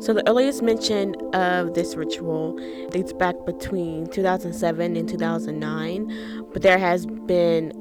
So, 0.00 0.12
the 0.12 0.28
earliest 0.28 0.62
mention 0.62 1.14
of 1.34 1.74
this 1.74 1.96
ritual 1.96 2.58
dates 2.90 3.12
back 3.12 3.34
between 3.46 4.06
2007 4.08 4.96
and 4.96 5.08
2009, 5.08 6.46
but 6.52 6.62
there 6.62 6.78
has 6.78 7.06
been 7.06 7.72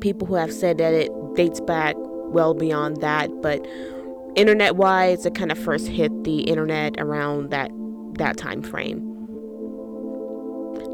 people 0.00 0.26
who 0.26 0.34
have 0.34 0.52
said 0.52 0.78
that 0.78 0.94
it 0.94 1.10
dates 1.34 1.60
back 1.60 1.96
well 1.98 2.54
beyond 2.54 3.00
that. 3.00 3.30
But 3.42 3.66
internet 4.36 4.76
wise, 4.76 5.26
it 5.26 5.34
kind 5.34 5.50
of 5.50 5.58
first 5.58 5.88
hit 5.88 6.24
the 6.24 6.40
internet 6.42 6.94
around 6.98 7.50
that 7.50 7.70
that 8.14 8.36
time 8.36 8.62
frame. 8.62 9.12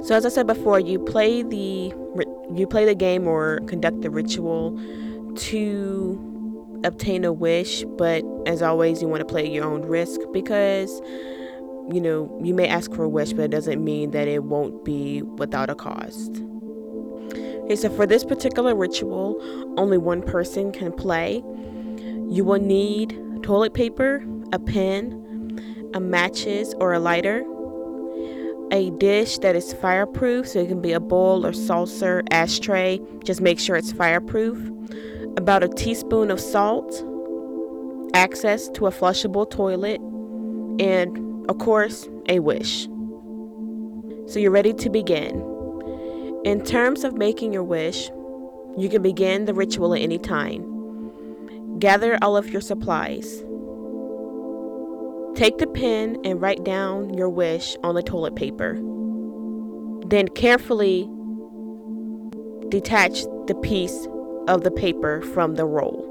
So, 0.04 0.14
as 0.14 0.24
I 0.24 0.30
said 0.30 0.46
before, 0.46 0.80
you 0.80 0.98
play 0.98 1.42
the 1.42 1.92
you 2.54 2.66
play 2.66 2.84
the 2.84 2.94
game 2.94 3.26
or 3.26 3.60
conduct 3.66 4.02
the 4.02 4.10
ritual 4.10 4.78
to 5.36 6.41
obtain 6.84 7.24
a 7.24 7.32
wish, 7.32 7.84
but 7.96 8.24
as 8.46 8.62
always, 8.62 9.02
you 9.02 9.08
want 9.08 9.20
to 9.20 9.24
play 9.26 9.48
your 9.48 9.64
own 9.64 9.82
risk 9.82 10.20
because 10.32 11.00
you 11.90 12.00
know 12.00 12.38
you 12.42 12.54
may 12.54 12.68
ask 12.68 12.92
for 12.92 13.04
a 13.04 13.08
wish, 13.08 13.32
but 13.32 13.42
it 13.42 13.50
doesn't 13.50 13.82
mean 13.82 14.10
that 14.12 14.28
it 14.28 14.44
won't 14.44 14.84
be 14.84 15.22
without 15.22 15.70
a 15.70 15.74
cost. 15.74 16.42
Okay, 17.64 17.76
so 17.76 17.88
for 17.90 18.06
this 18.06 18.24
particular 18.24 18.74
ritual, 18.74 19.36
only 19.76 19.98
one 19.98 20.22
person 20.22 20.72
can 20.72 20.92
play. 20.92 21.42
You 22.28 22.44
will 22.44 22.60
need 22.60 23.18
toilet 23.42 23.74
paper, 23.74 24.24
a 24.52 24.58
pen, 24.58 25.90
a 25.94 26.00
matches 26.00 26.74
or 26.74 26.92
a 26.92 26.98
lighter, 26.98 27.44
a 28.72 28.90
dish 28.92 29.38
that 29.38 29.54
is 29.54 29.72
fireproof, 29.74 30.48
so 30.48 30.60
it 30.60 30.68
can 30.68 30.80
be 30.80 30.92
a 30.92 31.00
bowl 31.00 31.44
or 31.44 31.52
saucer, 31.52 32.22
ashtray. 32.30 33.00
Just 33.22 33.40
make 33.40 33.60
sure 33.60 33.76
it's 33.76 33.92
fireproof 33.92 34.58
about 35.36 35.62
a 35.62 35.68
teaspoon 35.68 36.30
of 36.30 36.40
salt, 36.40 37.04
access 38.14 38.68
to 38.70 38.86
a 38.86 38.90
flushable 38.90 39.48
toilet, 39.50 40.00
and, 40.80 41.50
of 41.50 41.58
course, 41.58 42.08
a 42.28 42.38
wish. 42.38 42.84
So 44.26 44.38
you're 44.38 44.50
ready 44.50 44.72
to 44.74 44.90
begin. 44.90 45.48
In 46.44 46.62
terms 46.64 47.04
of 47.04 47.14
making 47.14 47.52
your 47.52 47.64
wish, 47.64 48.10
you 48.76 48.88
can 48.88 49.02
begin 49.02 49.44
the 49.44 49.54
ritual 49.54 49.94
at 49.94 50.00
any 50.00 50.18
time. 50.18 50.68
Gather 51.78 52.18
all 52.22 52.36
of 52.36 52.50
your 52.50 52.60
supplies. 52.60 53.44
Take 55.34 55.58
the 55.58 55.66
pen 55.66 56.18
and 56.24 56.40
write 56.40 56.62
down 56.62 57.14
your 57.14 57.28
wish 57.28 57.76
on 57.82 57.94
the 57.94 58.02
toilet 58.02 58.36
paper. 58.36 58.78
Then 60.06 60.28
carefully 60.28 61.08
detach 62.68 63.22
the 63.46 63.54
piece 63.62 64.06
of 64.48 64.62
the 64.64 64.70
paper 64.70 65.22
from 65.22 65.54
the 65.54 65.64
roll. 65.64 66.08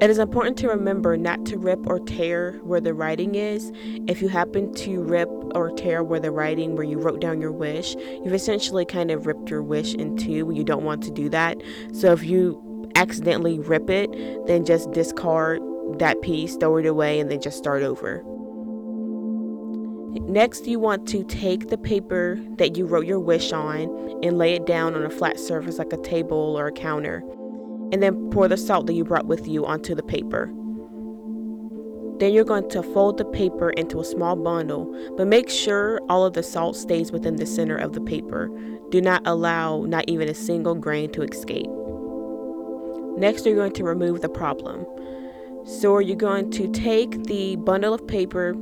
It 0.00 0.10
is 0.10 0.18
important 0.18 0.58
to 0.58 0.68
remember 0.68 1.16
not 1.16 1.46
to 1.46 1.56
rip 1.56 1.86
or 1.86 1.98
tear 2.00 2.60
where 2.62 2.82
the 2.82 2.92
writing 2.92 3.34
is. 3.34 3.72
If 4.06 4.20
you 4.20 4.28
happen 4.28 4.74
to 4.74 5.02
rip 5.02 5.28
or 5.54 5.70
tear 5.70 6.04
where 6.04 6.20
the 6.20 6.30
writing 6.30 6.76
where 6.76 6.84
you 6.84 6.98
wrote 6.98 7.22
down 7.22 7.40
your 7.40 7.52
wish, 7.52 7.96
you've 8.22 8.34
essentially 8.34 8.84
kind 8.84 9.10
of 9.10 9.26
ripped 9.26 9.48
your 9.48 9.62
wish 9.62 9.94
in 9.94 10.18
two. 10.18 10.50
You 10.52 10.64
don't 10.64 10.84
want 10.84 11.02
to 11.04 11.10
do 11.10 11.30
that. 11.30 11.56
So 11.92 12.12
if 12.12 12.22
you 12.22 12.90
accidentally 12.94 13.58
rip 13.58 13.88
it, 13.88 14.10
then 14.46 14.66
just 14.66 14.90
discard 14.92 15.62
that 15.98 16.20
piece, 16.20 16.56
throw 16.56 16.76
it 16.76 16.86
away, 16.86 17.18
and 17.18 17.30
then 17.30 17.40
just 17.40 17.56
start 17.56 17.82
over. 17.82 18.22
Next, 20.22 20.66
you 20.66 20.78
want 20.78 21.06
to 21.08 21.24
take 21.24 21.68
the 21.68 21.78
paper 21.78 22.38
that 22.56 22.76
you 22.76 22.86
wrote 22.86 23.06
your 23.06 23.20
wish 23.20 23.52
on 23.52 24.18
and 24.22 24.38
lay 24.38 24.54
it 24.54 24.66
down 24.66 24.94
on 24.94 25.04
a 25.04 25.10
flat 25.10 25.38
surface 25.38 25.78
like 25.78 25.92
a 25.92 25.98
table 25.98 26.56
or 26.58 26.66
a 26.66 26.72
counter 26.72 27.22
and 27.92 28.02
then 28.02 28.30
pour 28.30 28.48
the 28.48 28.56
salt 28.56 28.86
that 28.86 28.94
you 28.94 29.04
brought 29.04 29.26
with 29.26 29.46
you 29.46 29.64
onto 29.64 29.94
the 29.94 30.02
paper. 30.02 30.46
Then 32.18 32.32
you're 32.32 32.44
going 32.44 32.68
to 32.70 32.82
fold 32.82 33.18
the 33.18 33.24
paper 33.26 33.70
into 33.70 34.00
a 34.00 34.04
small 34.04 34.36
bundle, 34.36 34.90
but 35.16 35.26
make 35.26 35.50
sure 35.50 36.00
all 36.08 36.24
of 36.24 36.32
the 36.32 36.42
salt 36.42 36.76
stays 36.76 37.12
within 37.12 37.36
the 37.36 37.46
center 37.46 37.76
of 37.76 37.92
the 37.92 38.00
paper. 38.00 38.48
Do 38.90 39.00
not 39.00 39.22
allow 39.26 39.82
not 39.82 40.04
even 40.08 40.28
a 40.28 40.34
single 40.34 40.74
grain 40.74 41.12
to 41.12 41.22
escape. 41.22 41.68
Next, 43.18 43.44
you're 43.44 43.56
going 43.56 43.72
to 43.72 43.84
remove 43.84 44.22
the 44.22 44.28
problem. 44.28 44.86
So, 45.64 45.98
you're 45.98 46.16
going 46.16 46.50
to 46.52 46.68
take 46.68 47.24
the 47.24 47.56
bundle 47.56 47.92
of 47.92 48.06
paper 48.06 48.54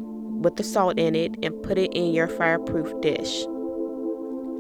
with 0.44 0.56
the 0.56 0.62
salt 0.62 0.98
in 0.98 1.14
it 1.14 1.34
and 1.42 1.62
put 1.62 1.78
it 1.78 1.92
in 1.94 2.12
your 2.12 2.28
fireproof 2.28 2.92
dish. 3.00 3.44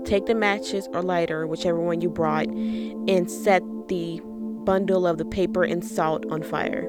Take 0.04 0.26
the 0.26 0.34
matches 0.34 0.88
or 0.92 1.02
lighter, 1.02 1.46
whichever 1.46 1.80
one 1.80 2.00
you 2.00 2.10
brought, 2.10 2.46
and 2.48 3.30
set 3.30 3.62
the 3.88 4.20
bundle 4.64 5.06
of 5.06 5.18
the 5.18 5.24
paper 5.24 5.62
and 5.62 5.84
salt 5.84 6.24
on 6.30 6.42
fire. 6.42 6.88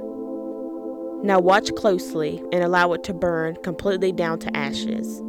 Now 1.23 1.39
watch 1.39 1.73
closely 1.75 2.41
and 2.51 2.63
allow 2.63 2.93
it 2.93 3.03
to 3.03 3.13
burn 3.13 3.57
completely 3.63 4.11
down 4.11 4.39
to 4.39 4.55
ashes. 4.55 5.21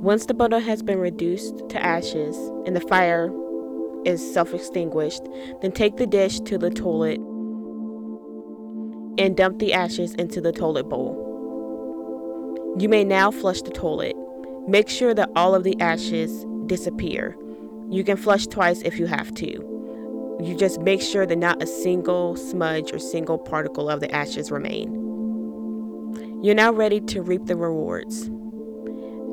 Once 0.00 0.26
the 0.26 0.34
bundle 0.34 0.60
has 0.60 0.82
been 0.82 0.98
reduced 0.98 1.68
to 1.68 1.82
ashes 1.82 2.36
and 2.66 2.74
the 2.74 2.80
fire 2.80 3.30
is 4.04 4.32
self 4.32 4.54
extinguished, 4.54 5.22
then 5.60 5.72
take 5.72 5.96
the 5.96 6.06
dish 6.06 6.40
to 6.40 6.56
the 6.56 6.70
toilet 6.70 7.20
and 9.18 9.36
dump 9.36 9.58
the 9.58 9.72
ashes 9.72 10.14
into 10.14 10.40
the 10.40 10.52
toilet 10.52 10.88
bowl. 10.88 11.29
You 12.78 12.88
may 12.88 13.04
now 13.04 13.30
flush 13.30 13.62
the 13.62 13.70
toilet. 13.70 14.16
Make 14.68 14.88
sure 14.88 15.14
that 15.14 15.30
all 15.36 15.54
of 15.54 15.64
the 15.64 15.80
ashes 15.80 16.44
disappear. 16.66 17.36
You 17.88 18.04
can 18.04 18.16
flush 18.16 18.46
twice 18.46 18.82
if 18.82 18.98
you 18.98 19.06
have 19.06 19.34
to 19.34 19.70
you 20.42 20.56
just 20.56 20.80
make 20.80 21.02
sure 21.02 21.26
that 21.26 21.36
not 21.36 21.62
a 21.62 21.66
single 21.66 22.36
smudge 22.36 22.92
or 22.92 22.98
single 22.98 23.38
particle 23.38 23.88
of 23.88 24.00
the 24.00 24.10
ashes 24.14 24.50
remain. 24.50 24.92
You're 26.42 26.54
now 26.54 26.72
ready 26.72 27.00
to 27.02 27.22
reap 27.22 27.46
the 27.46 27.56
rewards. 27.56 28.30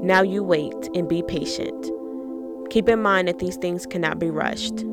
Now 0.04 0.22
you 0.22 0.44
wait 0.44 0.90
and 0.94 1.08
be 1.08 1.24
patient. 1.24 1.90
Keep 2.70 2.90
in 2.90 3.02
mind 3.02 3.28
that 3.28 3.40
these 3.40 3.56
things 3.56 3.86
cannot 3.86 4.20
be 4.20 4.30
rushed. 4.30 4.84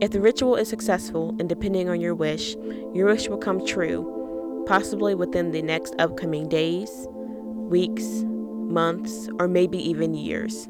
If 0.00 0.10
the 0.10 0.20
ritual 0.20 0.56
is 0.56 0.68
successful 0.68 1.34
and 1.38 1.48
depending 1.48 1.88
on 1.88 2.00
your 2.00 2.14
wish, 2.14 2.56
your 2.92 3.06
wish 3.06 3.28
will 3.28 3.38
come 3.38 3.64
true, 3.64 4.64
possibly 4.66 5.14
within 5.14 5.52
the 5.52 5.62
next 5.62 5.94
upcoming 5.98 6.48
days, 6.48 7.06
weeks, 7.68 8.04
months, 8.24 9.28
or 9.38 9.48
maybe 9.48 9.78
even 9.78 10.14
years. 10.14 10.68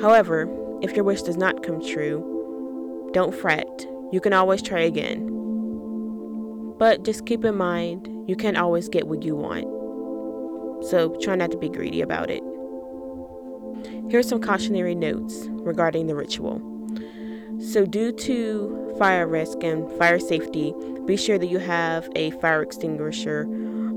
However, 0.00 0.48
if 0.82 0.94
your 0.94 1.04
wish 1.04 1.22
does 1.22 1.36
not 1.36 1.62
come 1.62 1.84
true, 1.84 3.10
don't 3.12 3.34
fret, 3.34 3.86
you 4.12 4.20
can 4.20 4.32
always 4.32 4.62
try 4.62 4.80
again. 4.80 5.32
But 6.78 7.04
just 7.04 7.26
keep 7.26 7.44
in 7.44 7.56
mind, 7.56 8.08
you 8.28 8.36
can't 8.36 8.56
always 8.56 8.88
get 8.88 9.08
what 9.08 9.22
you 9.22 9.34
want. 9.34 9.64
So 10.84 11.16
try 11.22 11.34
not 11.34 11.50
to 11.52 11.58
be 11.58 11.68
greedy 11.68 12.02
about 12.02 12.30
it. 12.30 12.42
Here 14.10 14.20
are 14.20 14.22
some 14.22 14.40
cautionary 14.40 14.94
notes 14.94 15.46
regarding 15.50 16.06
the 16.06 16.14
ritual. 16.14 16.60
So, 17.58 17.86
due 17.86 18.12
to 18.12 18.94
fire 18.98 19.26
risk 19.26 19.64
and 19.64 19.90
fire 19.92 20.18
safety, 20.18 20.74
be 21.06 21.16
sure 21.16 21.38
that 21.38 21.46
you 21.46 21.58
have 21.58 22.08
a 22.14 22.30
fire 22.32 22.62
extinguisher 22.62 23.46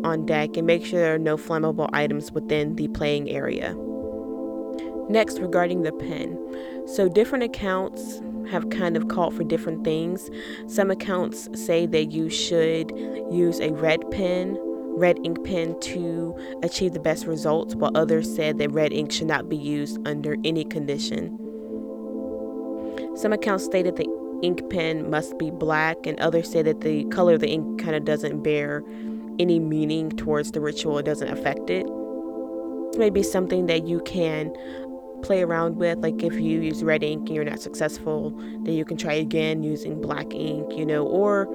on 0.04 0.26
deck 0.26 0.58
and 0.58 0.66
make 0.66 0.86
sure 0.86 1.00
there 1.00 1.16
are 1.16 1.20
no 1.20 1.38
flammable 1.38 1.90
items 1.94 2.32
within 2.32 2.76
the 2.76 2.88
playing 2.90 3.30
area. 3.30 3.76
Next, 5.10 5.40
regarding 5.40 5.82
the 5.82 5.92
pen. 5.92 6.38
So, 6.86 7.10
different 7.10 7.44
accounts 7.44 8.22
have 8.52 8.70
kind 8.70 8.96
of 8.96 9.08
called 9.08 9.34
for 9.36 9.44
different 9.44 9.84
things. 9.84 10.30
Some 10.68 10.92
accounts 10.92 11.50
say 11.54 11.86
that 11.88 12.12
you 12.12 12.30
should 12.30 12.92
use 13.32 13.60
a 13.60 13.72
red 13.72 14.10
pen, 14.12 14.58
red 14.96 15.18
ink 15.24 15.44
pen 15.44 15.80
to 15.82 16.36
achieve 16.64 16.94
the 16.94 17.00
best 17.00 17.26
results, 17.26 17.76
while 17.76 17.92
others 17.96 18.34
said 18.34 18.58
that 18.60 18.72
red 18.72 18.94
ink 18.94 19.12
should 19.12 19.28
not 19.28 19.50
be 19.50 19.58
used 19.58 20.00
under 20.08 20.36
any 20.44 20.64
condition. 20.64 21.38
Some 23.16 23.34
accounts 23.34 23.66
stated 23.66 23.96
the 23.96 24.08
ink 24.42 24.70
pen 24.70 25.10
must 25.10 25.38
be 25.38 25.52
black, 25.52 26.06
and 26.06 26.20
others 26.20 26.50
say 26.50 26.62
that 26.62 26.82
the 26.82 27.04
color 27.06 27.34
of 27.34 27.40
the 27.40 27.50
ink 27.50 27.82
kind 27.82 27.96
of 27.96 28.06
doesn't 28.06 28.44
bear 28.44 28.84
any 29.40 29.60
meaning 29.60 30.10
towards 30.12 30.52
the 30.52 30.62
ritual, 30.62 30.98
it 30.98 31.04
doesn't 31.04 31.30
affect 31.30 31.70
it. 31.70 31.86
Maybe 32.98 33.24
something 33.24 33.68
that 33.68 33.88
you 33.88 34.02
can 34.02 34.54
play 35.22 35.42
around 35.42 35.78
with. 35.78 36.00
Like 36.00 36.22
if 36.24 36.34
you 36.34 36.62
use 36.62 36.84
red 36.84 37.04
ink 37.04 37.28
and 37.28 37.36
you're 37.36 37.46
not 37.46 37.60
successful, 37.60 38.32
then 38.64 38.74
you 38.74 38.86
can 38.86 38.98
try 38.98 39.14
again 39.14 39.64
using 39.64 40.02
black 40.02 40.34
ink, 40.34 40.74
you 40.76 40.86
know, 40.86 41.06
or 41.06 41.48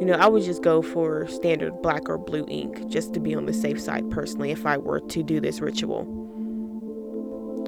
you 0.00 0.06
know, 0.06 0.14
I 0.14 0.28
would 0.28 0.42
just 0.42 0.62
go 0.62 0.80
for 0.80 1.26
standard 1.28 1.82
black 1.82 2.08
or 2.08 2.16
blue 2.16 2.46
ink 2.48 2.88
just 2.88 3.12
to 3.14 3.20
be 3.20 3.34
on 3.34 3.44
the 3.44 3.52
safe 3.52 3.78
side 3.78 4.10
personally 4.10 4.50
if 4.50 4.64
I 4.64 4.78
were 4.78 5.00
to 5.00 5.22
do 5.22 5.40
this 5.40 5.60
ritual. 5.60 6.16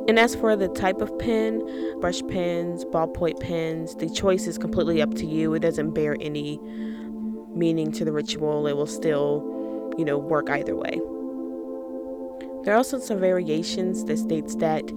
And 0.08 0.18
as 0.18 0.34
for 0.34 0.56
the 0.56 0.68
type 0.68 1.02
of 1.02 1.16
pen, 1.18 1.62
brush 2.00 2.22
pens, 2.28 2.86
ballpoint 2.86 3.38
pens, 3.40 3.94
the 3.96 4.08
choice 4.08 4.46
is 4.46 4.56
completely 4.56 5.02
up 5.02 5.14
to 5.14 5.26
you. 5.26 5.52
It 5.54 5.60
doesn't 5.60 5.92
bear 5.92 6.16
any 6.20 6.58
meaning 7.54 7.92
to 7.92 8.04
the 8.04 8.12
ritual. 8.12 8.66
It 8.66 8.72
will 8.72 8.86
still, 8.86 9.42
you 9.98 10.04
know, 10.04 10.18
work 10.18 10.50
either 10.50 10.76
way. 10.76 11.00
There 12.64 12.74
are 12.74 12.76
also 12.76 12.98
some 12.98 13.18
variations 13.18 14.04
that 14.04 14.18
states 14.18 14.54
that 14.56 14.88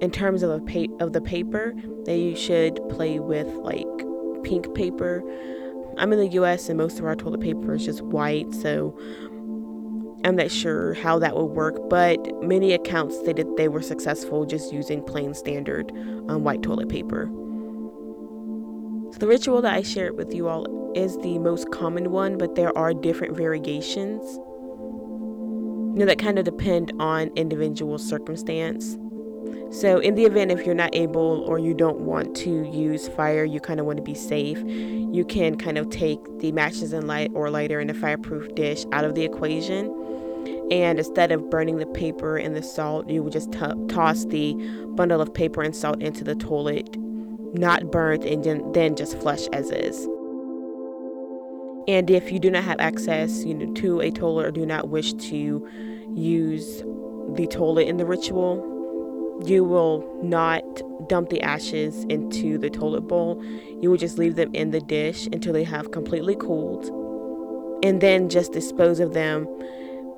in 0.00 0.10
terms 0.10 0.42
of, 0.42 0.50
a 0.50 0.60
pa- 0.60 0.94
of 1.00 1.12
the 1.12 1.20
paper 1.20 1.74
that 2.04 2.16
you 2.16 2.34
should 2.34 2.80
play 2.88 3.18
with 3.18 3.48
like 3.56 3.86
pink 4.42 4.74
paper. 4.74 5.22
I'm 5.98 6.12
in 6.12 6.18
the 6.18 6.28
US 6.40 6.68
and 6.68 6.78
most 6.78 6.98
of 6.98 7.04
our 7.04 7.14
toilet 7.14 7.40
paper 7.40 7.74
is 7.74 7.84
just 7.84 8.02
white, 8.02 8.52
so 8.54 8.96
I'm 10.24 10.36
not 10.36 10.50
sure 10.50 10.94
how 10.94 11.18
that 11.18 11.36
would 11.36 11.44
work, 11.44 11.90
but 11.90 12.18
many 12.42 12.72
accounts 12.72 13.18
stated 13.18 13.46
they 13.56 13.68
were 13.68 13.82
successful 13.82 14.46
just 14.46 14.72
using 14.72 15.02
plain 15.02 15.34
standard 15.34 15.92
um, 16.28 16.44
white 16.44 16.62
toilet 16.62 16.88
paper. 16.88 17.26
So 19.12 19.18
the 19.18 19.26
ritual 19.26 19.60
that 19.60 19.74
I 19.74 19.82
shared 19.82 20.16
with 20.16 20.34
you 20.34 20.48
all 20.48 20.64
is 20.96 21.16
the 21.18 21.38
most 21.38 21.70
common 21.70 22.10
one, 22.10 22.38
but 22.38 22.54
there 22.54 22.76
are 22.76 22.94
different 22.94 23.36
variations. 23.36 24.22
You 25.94 26.00
know, 26.00 26.06
that 26.06 26.18
kind 26.18 26.38
of 26.38 26.44
depend 26.44 26.92
on 26.98 27.28
individual 27.36 27.98
circumstance. 27.98 28.96
So, 29.70 29.98
in 29.98 30.14
the 30.14 30.24
event 30.24 30.52
if 30.52 30.64
you're 30.64 30.74
not 30.74 30.94
able 30.94 31.44
or 31.48 31.58
you 31.58 31.74
don't 31.74 32.00
want 32.00 32.36
to 32.36 32.50
use 32.70 33.08
fire, 33.08 33.44
you 33.44 33.60
kind 33.60 33.80
of 33.80 33.86
want 33.86 33.96
to 33.96 34.02
be 34.02 34.14
safe, 34.14 34.62
you 34.66 35.24
can 35.28 35.56
kind 35.56 35.78
of 35.78 35.90
take 35.90 36.18
the 36.38 36.52
matches 36.52 36.92
and 36.92 37.08
light 37.08 37.30
or 37.34 37.50
lighter 37.50 37.80
in 37.80 37.90
a 37.90 37.94
fireproof 37.94 38.54
dish 38.54 38.84
out 38.92 39.04
of 39.04 39.14
the 39.14 39.24
equation. 39.24 39.92
And 40.70 40.98
instead 40.98 41.32
of 41.32 41.50
burning 41.50 41.78
the 41.78 41.86
paper 41.86 42.36
and 42.36 42.54
the 42.56 42.62
salt, 42.62 43.08
you 43.10 43.22
would 43.22 43.32
just 43.32 43.52
t- 43.52 43.86
toss 43.88 44.24
the 44.26 44.54
bundle 44.94 45.20
of 45.20 45.34
paper 45.34 45.62
and 45.62 45.74
salt 45.74 46.00
into 46.00 46.24
the 46.24 46.34
toilet, 46.34 46.96
not 47.52 47.90
burnt, 47.90 48.24
and 48.24 48.44
then, 48.44 48.72
then 48.72 48.96
just 48.96 49.18
flush 49.18 49.46
as 49.52 49.70
is. 49.70 50.08
And 51.86 52.10
if 52.10 52.32
you 52.32 52.38
do 52.38 52.50
not 52.50 52.64
have 52.64 52.80
access, 52.80 53.44
you 53.44 53.54
know, 53.54 53.72
to 53.74 54.00
a 54.00 54.10
toilet 54.10 54.46
or 54.46 54.50
do 54.50 54.64
not 54.64 54.88
wish 54.88 55.12
to 55.14 55.68
use 56.14 56.82
the 57.34 57.46
toilet 57.46 57.88
in 57.88 57.98
the 57.98 58.06
ritual, 58.06 58.70
you 59.44 59.64
will 59.64 60.04
not 60.22 60.62
dump 61.08 61.28
the 61.28 61.42
ashes 61.42 62.04
into 62.08 62.56
the 62.56 62.70
toilet 62.70 63.02
bowl. 63.02 63.42
You 63.82 63.90
will 63.90 63.98
just 63.98 64.16
leave 64.16 64.36
them 64.36 64.54
in 64.54 64.70
the 64.70 64.80
dish 64.80 65.26
until 65.26 65.52
they 65.52 65.64
have 65.64 65.90
completely 65.90 66.36
cooled. 66.36 66.90
and 67.82 68.00
then 68.00 68.30
just 68.30 68.52
dispose 68.52 68.98
of 68.98 69.12
them 69.12 69.46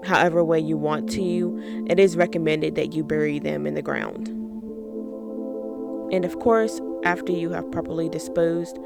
however 0.04 0.44
way 0.44 0.60
you 0.60 0.76
want 0.76 1.10
to, 1.10 1.84
it 1.88 1.98
is 1.98 2.16
recommended 2.16 2.76
that 2.76 2.92
you 2.92 3.02
bury 3.02 3.38
them 3.40 3.66
in 3.66 3.74
the 3.74 3.82
ground. 3.82 4.28
And 6.12 6.24
of 6.24 6.38
course, 6.38 6.80
after 7.04 7.32
you 7.32 7.50
have 7.50 7.70
properly 7.72 8.08
disposed 8.08 8.78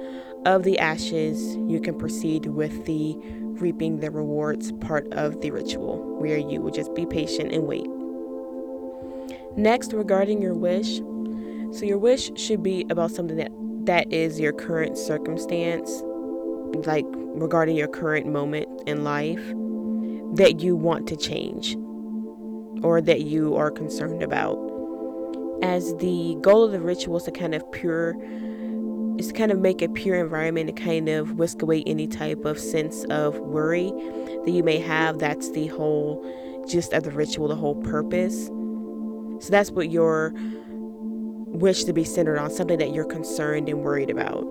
of 0.46 0.62
the 0.62 0.78
ashes, 0.78 1.56
you 1.56 1.80
can 1.80 1.98
proceed 1.98 2.46
with 2.46 2.86
the 2.86 3.16
reaping 3.60 4.00
the 4.00 4.10
rewards 4.10 4.72
part 4.72 5.06
of 5.12 5.40
the 5.42 5.50
ritual, 5.50 5.98
where 6.18 6.38
you 6.38 6.60
will 6.60 6.70
just 6.70 6.94
be 6.94 7.04
patient 7.04 7.52
and 7.52 7.66
wait. 7.66 7.86
Next, 9.56 9.92
regarding 9.92 10.40
your 10.40 10.54
wish, 10.54 10.98
so 11.76 11.84
your 11.84 11.98
wish 11.98 12.30
should 12.36 12.62
be 12.62 12.86
about 12.90 13.10
something 13.10 13.36
that 13.36 13.52
that 13.84 14.12
is 14.12 14.40
your 14.40 14.52
current 14.52 14.96
circumstance, 14.96 16.02
like 16.86 17.06
regarding 17.34 17.76
your 17.76 17.88
current 17.88 18.26
moment 18.26 18.68
in 18.86 19.04
life 19.04 19.42
that 20.36 20.60
you 20.60 20.76
want 20.76 21.06
to 21.08 21.16
change 21.16 21.76
or 22.82 23.00
that 23.00 23.22
you 23.22 23.56
are 23.56 23.70
concerned 23.70 24.22
about. 24.22 24.56
As 25.62 25.94
the 25.96 26.38
goal 26.40 26.64
of 26.64 26.72
the 26.72 26.80
ritual 26.80 27.16
is 27.16 27.24
to 27.24 27.30
kind 27.30 27.54
of 27.54 27.70
pure 27.72 28.14
is 29.20 29.28
to 29.28 29.34
kind 29.34 29.52
of 29.52 29.58
make 29.58 29.82
a 29.82 29.88
pure 29.90 30.16
environment 30.16 30.70
and 30.70 30.78
kind 30.78 31.08
of 31.10 31.32
whisk 31.32 31.60
away 31.60 31.84
any 31.86 32.06
type 32.06 32.44
of 32.46 32.58
sense 32.58 33.04
of 33.04 33.38
worry 33.38 33.92
that 34.46 34.50
you 34.50 34.62
may 34.62 34.78
have. 34.78 35.18
That's 35.18 35.50
the 35.50 35.66
whole 35.66 36.24
gist 36.66 36.94
of 36.94 37.02
the 37.02 37.10
ritual, 37.10 37.48
the 37.48 37.54
whole 37.54 37.74
purpose. 37.82 38.46
So 38.46 39.50
that's 39.50 39.70
what 39.70 39.90
your 39.90 40.32
wish 41.52 41.84
to 41.84 41.92
be 41.92 42.02
centered 42.02 42.38
on, 42.38 42.50
something 42.50 42.78
that 42.78 42.94
you're 42.94 43.04
concerned 43.04 43.68
and 43.68 43.80
worried 43.80 44.08
about. 44.08 44.42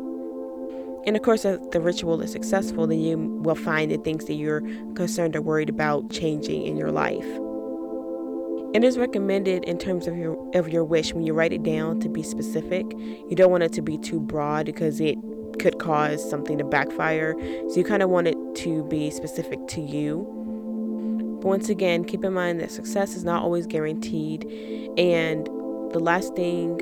And 1.08 1.16
of 1.16 1.24
course, 1.24 1.46
if 1.46 1.72
the 1.72 1.82
ritual 1.82 2.22
is 2.22 2.32
successful, 2.32 2.86
then 2.86 3.00
you 3.00 3.18
will 3.18 3.56
find 3.56 3.90
the 3.90 3.98
things 3.98 4.26
that 4.26 4.36
you're 4.36 4.62
concerned 4.94 5.36
or 5.36 5.42
worried 5.42 5.70
about 5.70 6.12
changing 6.12 6.64
in 6.68 6.78
your 6.78 6.92
life. 6.92 7.26
It 8.72 8.84
is 8.84 9.00
recommended 9.00 9.64
in 9.64 9.80
terms 9.80 10.08
of 10.08 10.16
your 10.16 10.38
of 10.56 10.70
your 10.70 10.84
wish 10.84 11.14
when 11.14 11.26
you 11.26 11.34
write 11.34 11.54
it 11.54 11.64
down 11.64 12.00
to 12.02 12.10
be 12.10 12.22
specific. 12.22 12.86
You 13.28 13.36
don't 13.36 13.50
want 13.50 13.64
it 13.64 13.74
to 13.74 13.82
be 13.82 13.98
too 13.98 14.20
broad 14.20 14.68
because 14.68 15.02
it 15.02 15.18
could 15.60 15.80
cause 15.80 16.28
something 16.30 16.58
to 16.60 16.64
backfire. 16.64 17.34
So 17.70 17.78
you 17.78 17.84
kind 17.84 18.04
of 18.04 18.12
want 18.12 18.28
it 18.28 18.38
to 18.58 18.84
be 18.86 19.10
specific 19.10 19.60
to 19.70 19.82
you. 19.82 20.20
But 21.42 21.48
once 21.48 21.70
again, 21.70 22.06
keep 22.06 22.24
in 22.24 22.34
mind 22.34 22.60
that 22.60 22.70
success 22.70 23.16
is 23.16 23.24
not 23.24 23.42
always 23.42 23.66
guaranteed. 23.66 24.46
And 24.98 25.48
the 25.92 26.00
last 26.00 26.36
thing 26.36 26.78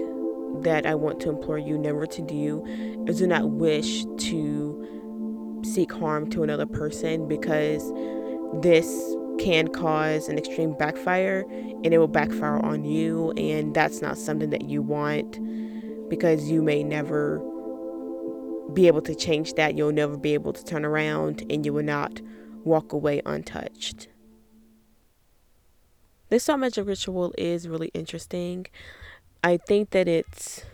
that 0.63 0.85
I 0.85 0.93
want 0.93 1.21
to 1.21 1.29
implore 1.29 1.57
you 1.57 1.77
never 1.77 2.05
to 2.05 2.21
do 2.21 2.65
is 3.07 3.19
do 3.19 3.27
not 3.27 3.49
wish 3.51 4.03
to 4.03 5.61
seek 5.63 5.93
harm 5.93 6.29
to 6.31 6.43
another 6.43 6.65
person 6.65 7.29
because 7.29 7.91
this 8.61 9.15
can 9.39 9.67
cause 9.67 10.27
an 10.27 10.37
extreme 10.37 10.73
backfire 10.77 11.45
and 11.49 11.93
it 11.93 11.97
will 11.97 12.07
backfire 12.07 12.59
on 12.65 12.83
you 12.83 13.31
and 13.37 13.73
that's 13.73 14.01
not 14.01 14.17
something 14.17 14.49
that 14.49 14.65
you 14.65 14.81
want 14.81 15.39
because 16.09 16.49
you 16.49 16.61
may 16.61 16.83
never 16.83 17.39
be 18.73 18.87
able 18.87 19.01
to 19.01 19.15
change 19.15 19.53
that. 19.53 19.77
You'll 19.77 19.91
never 19.91 20.17
be 20.17 20.33
able 20.33 20.53
to 20.53 20.63
turn 20.63 20.85
around 20.85 21.45
and 21.49 21.65
you 21.65 21.73
will 21.73 21.83
not 21.83 22.21
walk 22.63 22.93
away 22.93 23.21
untouched. 23.25 24.07
This 26.29 26.43
salt 26.43 26.59
magic 26.59 26.85
ritual 26.85 27.33
is 27.37 27.67
really 27.67 27.89
interesting. 27.93 28.67
I 29.43 29.57
think 29.57 29.91
that 29.91 30.07
it's 30.07 30.65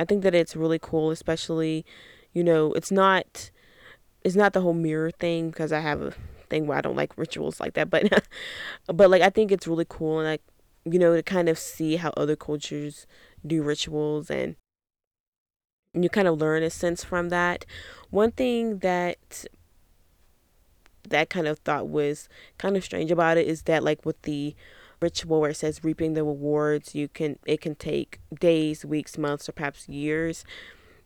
I 0.00 0.04
think 0.04 0.22
that 0.22 0.34
it's 0.34 0.54
really 0.54 0.78
cool, 0.78 1.10
especially, 1.10 1.84
you 2.32 2.42
know, 2.42 2.72
it's 2.72 2.90
not 2.90 3.50
it's 4.24 4.36
not 4.36 4.52
the 4.52 4.60
whole 4.60 4.74
mirror 4.74 5.10
thing 5.10 5.50
because 5.50 5.72
I 5.72 5.80
have 5.80 6.02
a 6.02 6.12
thing 6.48 6.66
where 6.66 6.78
I 6.78 6.80
don't 6.80 6.96
like 6.96 7.16
rituals 7.16 7.60
like 7.60 7.74
that, 7.74 7.90
but 7.90 8.24
but 8.86 9.10
like 9.10 9.22
I 9.22 9.30
think 9.30 9.52
it's 9.52 9.66
really 9.66 9.86
cool 9.88 10.18
and 10.18 10.28
like 10.28 10.42
you 10.84 10.98
know 10.98 11.14
to 11.16 11.22
kind 11.22 11.48
of 11.48 11.58
see 11.58 11.96
how 11.96 12.10
other 12.16 12.36
cultures 12.36 13.06
do 13.46 13.62
rituals 13.62 14.30
and 14.30 14.56
you 15.94 16.08
kind 16.08 16.28
of 16.28 16.38
learn 16.38 16.62
a 16.62 16.70
sense 16.70 17.04
from 17.04 17.30
that. 17.30 17.64
One 18.10 18.32
thing 18.32 18.78
that 18.78 19.46
that 21.08 21.30
kind 21.30 21.46
of 21.46 21.58
thought 21.60 21.88
was 21.88 22.28
kind 22.58 22.76
of 22.76 22.84
strange 22.84 23.10
about 23.10 23.38
it 23.38 23.46
is 23.46 23.62
that 23.62 23.82
like 23.82 24.04
with 24.04 24.20
the 24.22 24.54
ritual 25.00 25.40
where 25.40 25.50
it 25.50 25.56
says 25.56 25.84
reaping 25.84 26.14
the 26.14 26.24
rewards 26.24 26.94
you 26.94 27.08
can 27.08 27.38
it 27.46 27.60
can 27.60 27.74
take 27.74 28.18
days 28.40 28.84
weeks 28.84 29.16
months 29.16 29.48
or 29.48 29.52
perhaps 29.52 29.88
years 29.88 30.44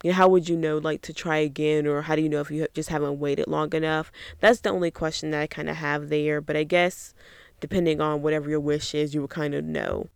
you 0.02 0.10
know, 0.10 0.16
how 0.16 0.28
would 0.28 0.48
you 0.48 0.56
know 0.56 0.78
like 0.78 1.02
to 1.02 1.12
try 1.12 1.38
again 1.38 1.86
or 1.86 2.02
how 2.02 2.16
do 2.16 2.22
you 2.22 2.28
know 2.28 2.40
if 2.40 2.50
you 2.50 2.66
just 2.74 2.88
haven't 2.88 3.18
waited 3.18 3.46
long 3.46 3.72
enough? 3.74 4.10
That's 4.40 4.60
the 4.60 4.70
only 4.70 4.90
question 4.90 5.30
that 5.30 5.40
i 5.40 5.46
kind 5.46 5.68
of 5.70 5.76
have 5.76 6.08
there 6.08 6.40
but 6.40 6.56
i 6.56 6.64
guess 6.64 7.14
depending 7.60 8.00
on 8.00 8.22
whatever 8.22 8.50
your 8.50 8.60
wish 8.60 8.94
is 8.94 9.14
you 9.14 9.20
will 9.20 9.28
kind 9.28 9.54
of 9.54 9.64
know. 9.64 10.08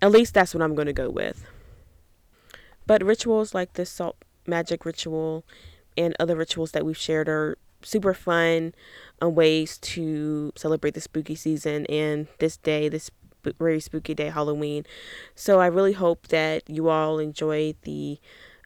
At 0.00 0.10
least 0.10 0.34
that's 0.34 0.54
what 0.54 0.62
i'm 0.62 0.74
going 0.74 0.86
to 0.86 0.92
go 0.92 1.10
with. 1.10 1.44
But 2.86 3.02
rituals 3.02 3.54
like 3.54 3.74
this 3.74 3.90
salt 3.90 4.16
magic 4.46 4.84
ritual 4.84 5.44
and 5.96 6.14
other 6.18 6.36
rituals 6.36 6.72
that 6.72 6.84
we've 6.84 6.96
shared 6.96 7.28
are 7.28 7.56
super 7.82 8.14
fun 8.14 8.74
um, 9.20 9.34
ways 9.34 9.78
to 9.78 10.52
celebrate 10.56 10.94
the 10.94 11.00
spooky 11.00 11.34
season 11.34 11.86
and 11.86 12.26
this 12.38 12.56
day, 12.56 12.88
this 12.88 13.10
very 13.58 13.80
spooky 13.80 14.14
day, 14.14 14.30
Halloween. 14.30 14.84
So 15.34 15.60
I 15.60 15.66
really 15.66 15.92
hope 15.92 16.28
that 16.28 16.68
you 16.68 16.88
all 16.88 17.18
enjoyed 17.18 17.76
the 17.82 18.18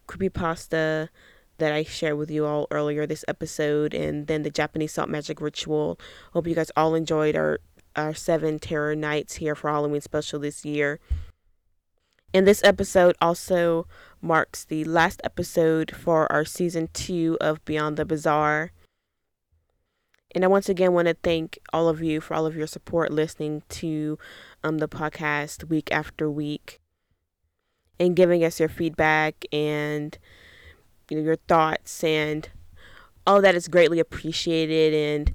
creepy 0.06 0.28
pasta 0.28 1.10
that 1.58 1.72
I 1.72 1.82
shared 1.82 2.18
with 2.18 2.30
you 2.30 2.46
all 2.46 2.66
earlier 2.70 3.06
this 3.06 3.24
episode 3.28 3.92
and 3.92 4.26
then 4.26 4.42
the 4.42 4.50
Japanese 4.50 4.92
salt 4.92 5.08
magic 5.08 5.40
ritual. 5.40 5.98
Hope 6.32 6.46
you 6.46 6.54
guys 6.54 6.70
all 6.76 6.94
enjoyed 6.94 7.36
our 7.36 7.60
our 7.96 8.14
seven 8.14 8.58
terror 8.60 8.94
nights 8.94 9.36
here 9.36 9.56
for 9.56 9.70
Halloween 9.70 10.00
special 10.00 10.38
this 10.38 10.64
year. 10.64 11.00
And 12.32 12.46
this 12.46 12.62
episode 12.62 13.16
also 13.20 13.86
marks 14.20 14.64
the 14.64 14.84
last 14.84 15.20
episode 15.24 15.94
for 15.96 16.30
our 16.30 16.44
season 16.44 16.88
two 16.92 17.36
of 17.40 17.64
Beyond 17.64 17.96
the 17.96 18.04
Bizarre. 18.04 18.72
And 20.34 20.44
I 20.44 20.48
once 20.48 20.68
again 20.68 20.92
want 20.92 21.08
to 21.08 21.14
thank 21.14 21.58
all 21.72 21.88
of 21.88 22.02
you 22.02 22.20
for 22.20 22.34
all 22.34 22.46
of 22.46 22.54
your 22.54 22.66
support 22.66 23.10
listening 23.10 23.62
to 23.70 24.18
um, 24.64 24.78
the 24.78 24.88
podcast 24.88 25.68
week 25.68 25.90
after 25.92 26.30
week 26.30 26.80
and 27.98 28.16
giving 28.16 28.44
us 28.44 28.60
your 28.60 28.68
feedback 28.68 29.44
and 29.52 30.18
you 31.10 31.16
know 31.16 31.22
your 31.22 31.36
thoughts 31.36 32.04
and 32.04 32.50
all 33.26 33.40
that 33.42 33.54
is 33.54 33.68
greatly 33.68 33.98
appreciated 33.98 34.94
and 34.94 35.32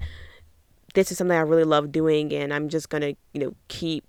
this 0.94 1.10
is 1.10 1.18
something 1.18 1.36
I 1.36 1.40
really 1.40 1.64
love 1.64 1.92
doing 1.92 2.32
and 2.32 2.54
I'm 2.54 2.68
just 2.68 2.88
going 2.88 3.02
to, 3.02 3.16
you 3.32 3.40
know, 3.40 3.54
keep 3.68 4.04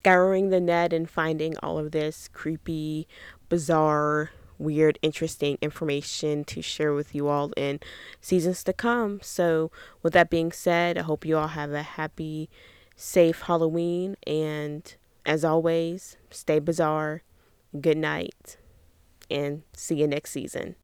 scouring 0.00 0.50
the 0.50 0.60
net 0.60 0.92
and 0.92 1.08
finding 1.08 1.56
all 1.58 1.78
of 1.78 1.92
this 1.92 2.28
creepy, 2.32 3.08
bizarre 3.48 4.30
weird, 4.58 4.98
interesting 5.02 5.58
information 5.60 6.44
to 6.44 6.62
share 6.62 6.92
with 6.92 7.14
you 7.14 7.28
all 7.28 7.52
in 7.56 7.80
seasons 8.20 8.62
to 8.64 8.72
come. 8.72 9.20
So, 9.22 9.70
with 10.02 10.12
that 10.12 10.30
being 10.30 10.52
said, 10.52 10.96
I 10.98 11.02
hope 11.02 11.24
you 11.24 11.36
all 11.36 11.48
have 11.48 11.72
a 11.72 11.82
happy, 11.82 12.48
safe 12.96 13.42
Halloween. 13.42 14.16
And 14.26 14.94
as 15.26 15.44
always, 15.44 16.16
stay 16.30 16.58
bizarre. 16.58 17.22
Good 17.80 17.98
night. 17.98 18.56
And 19.30 19.62
see 19.74 19.96
you 19.96 20.06
next 20.06 20.30
season. 20.32 20.76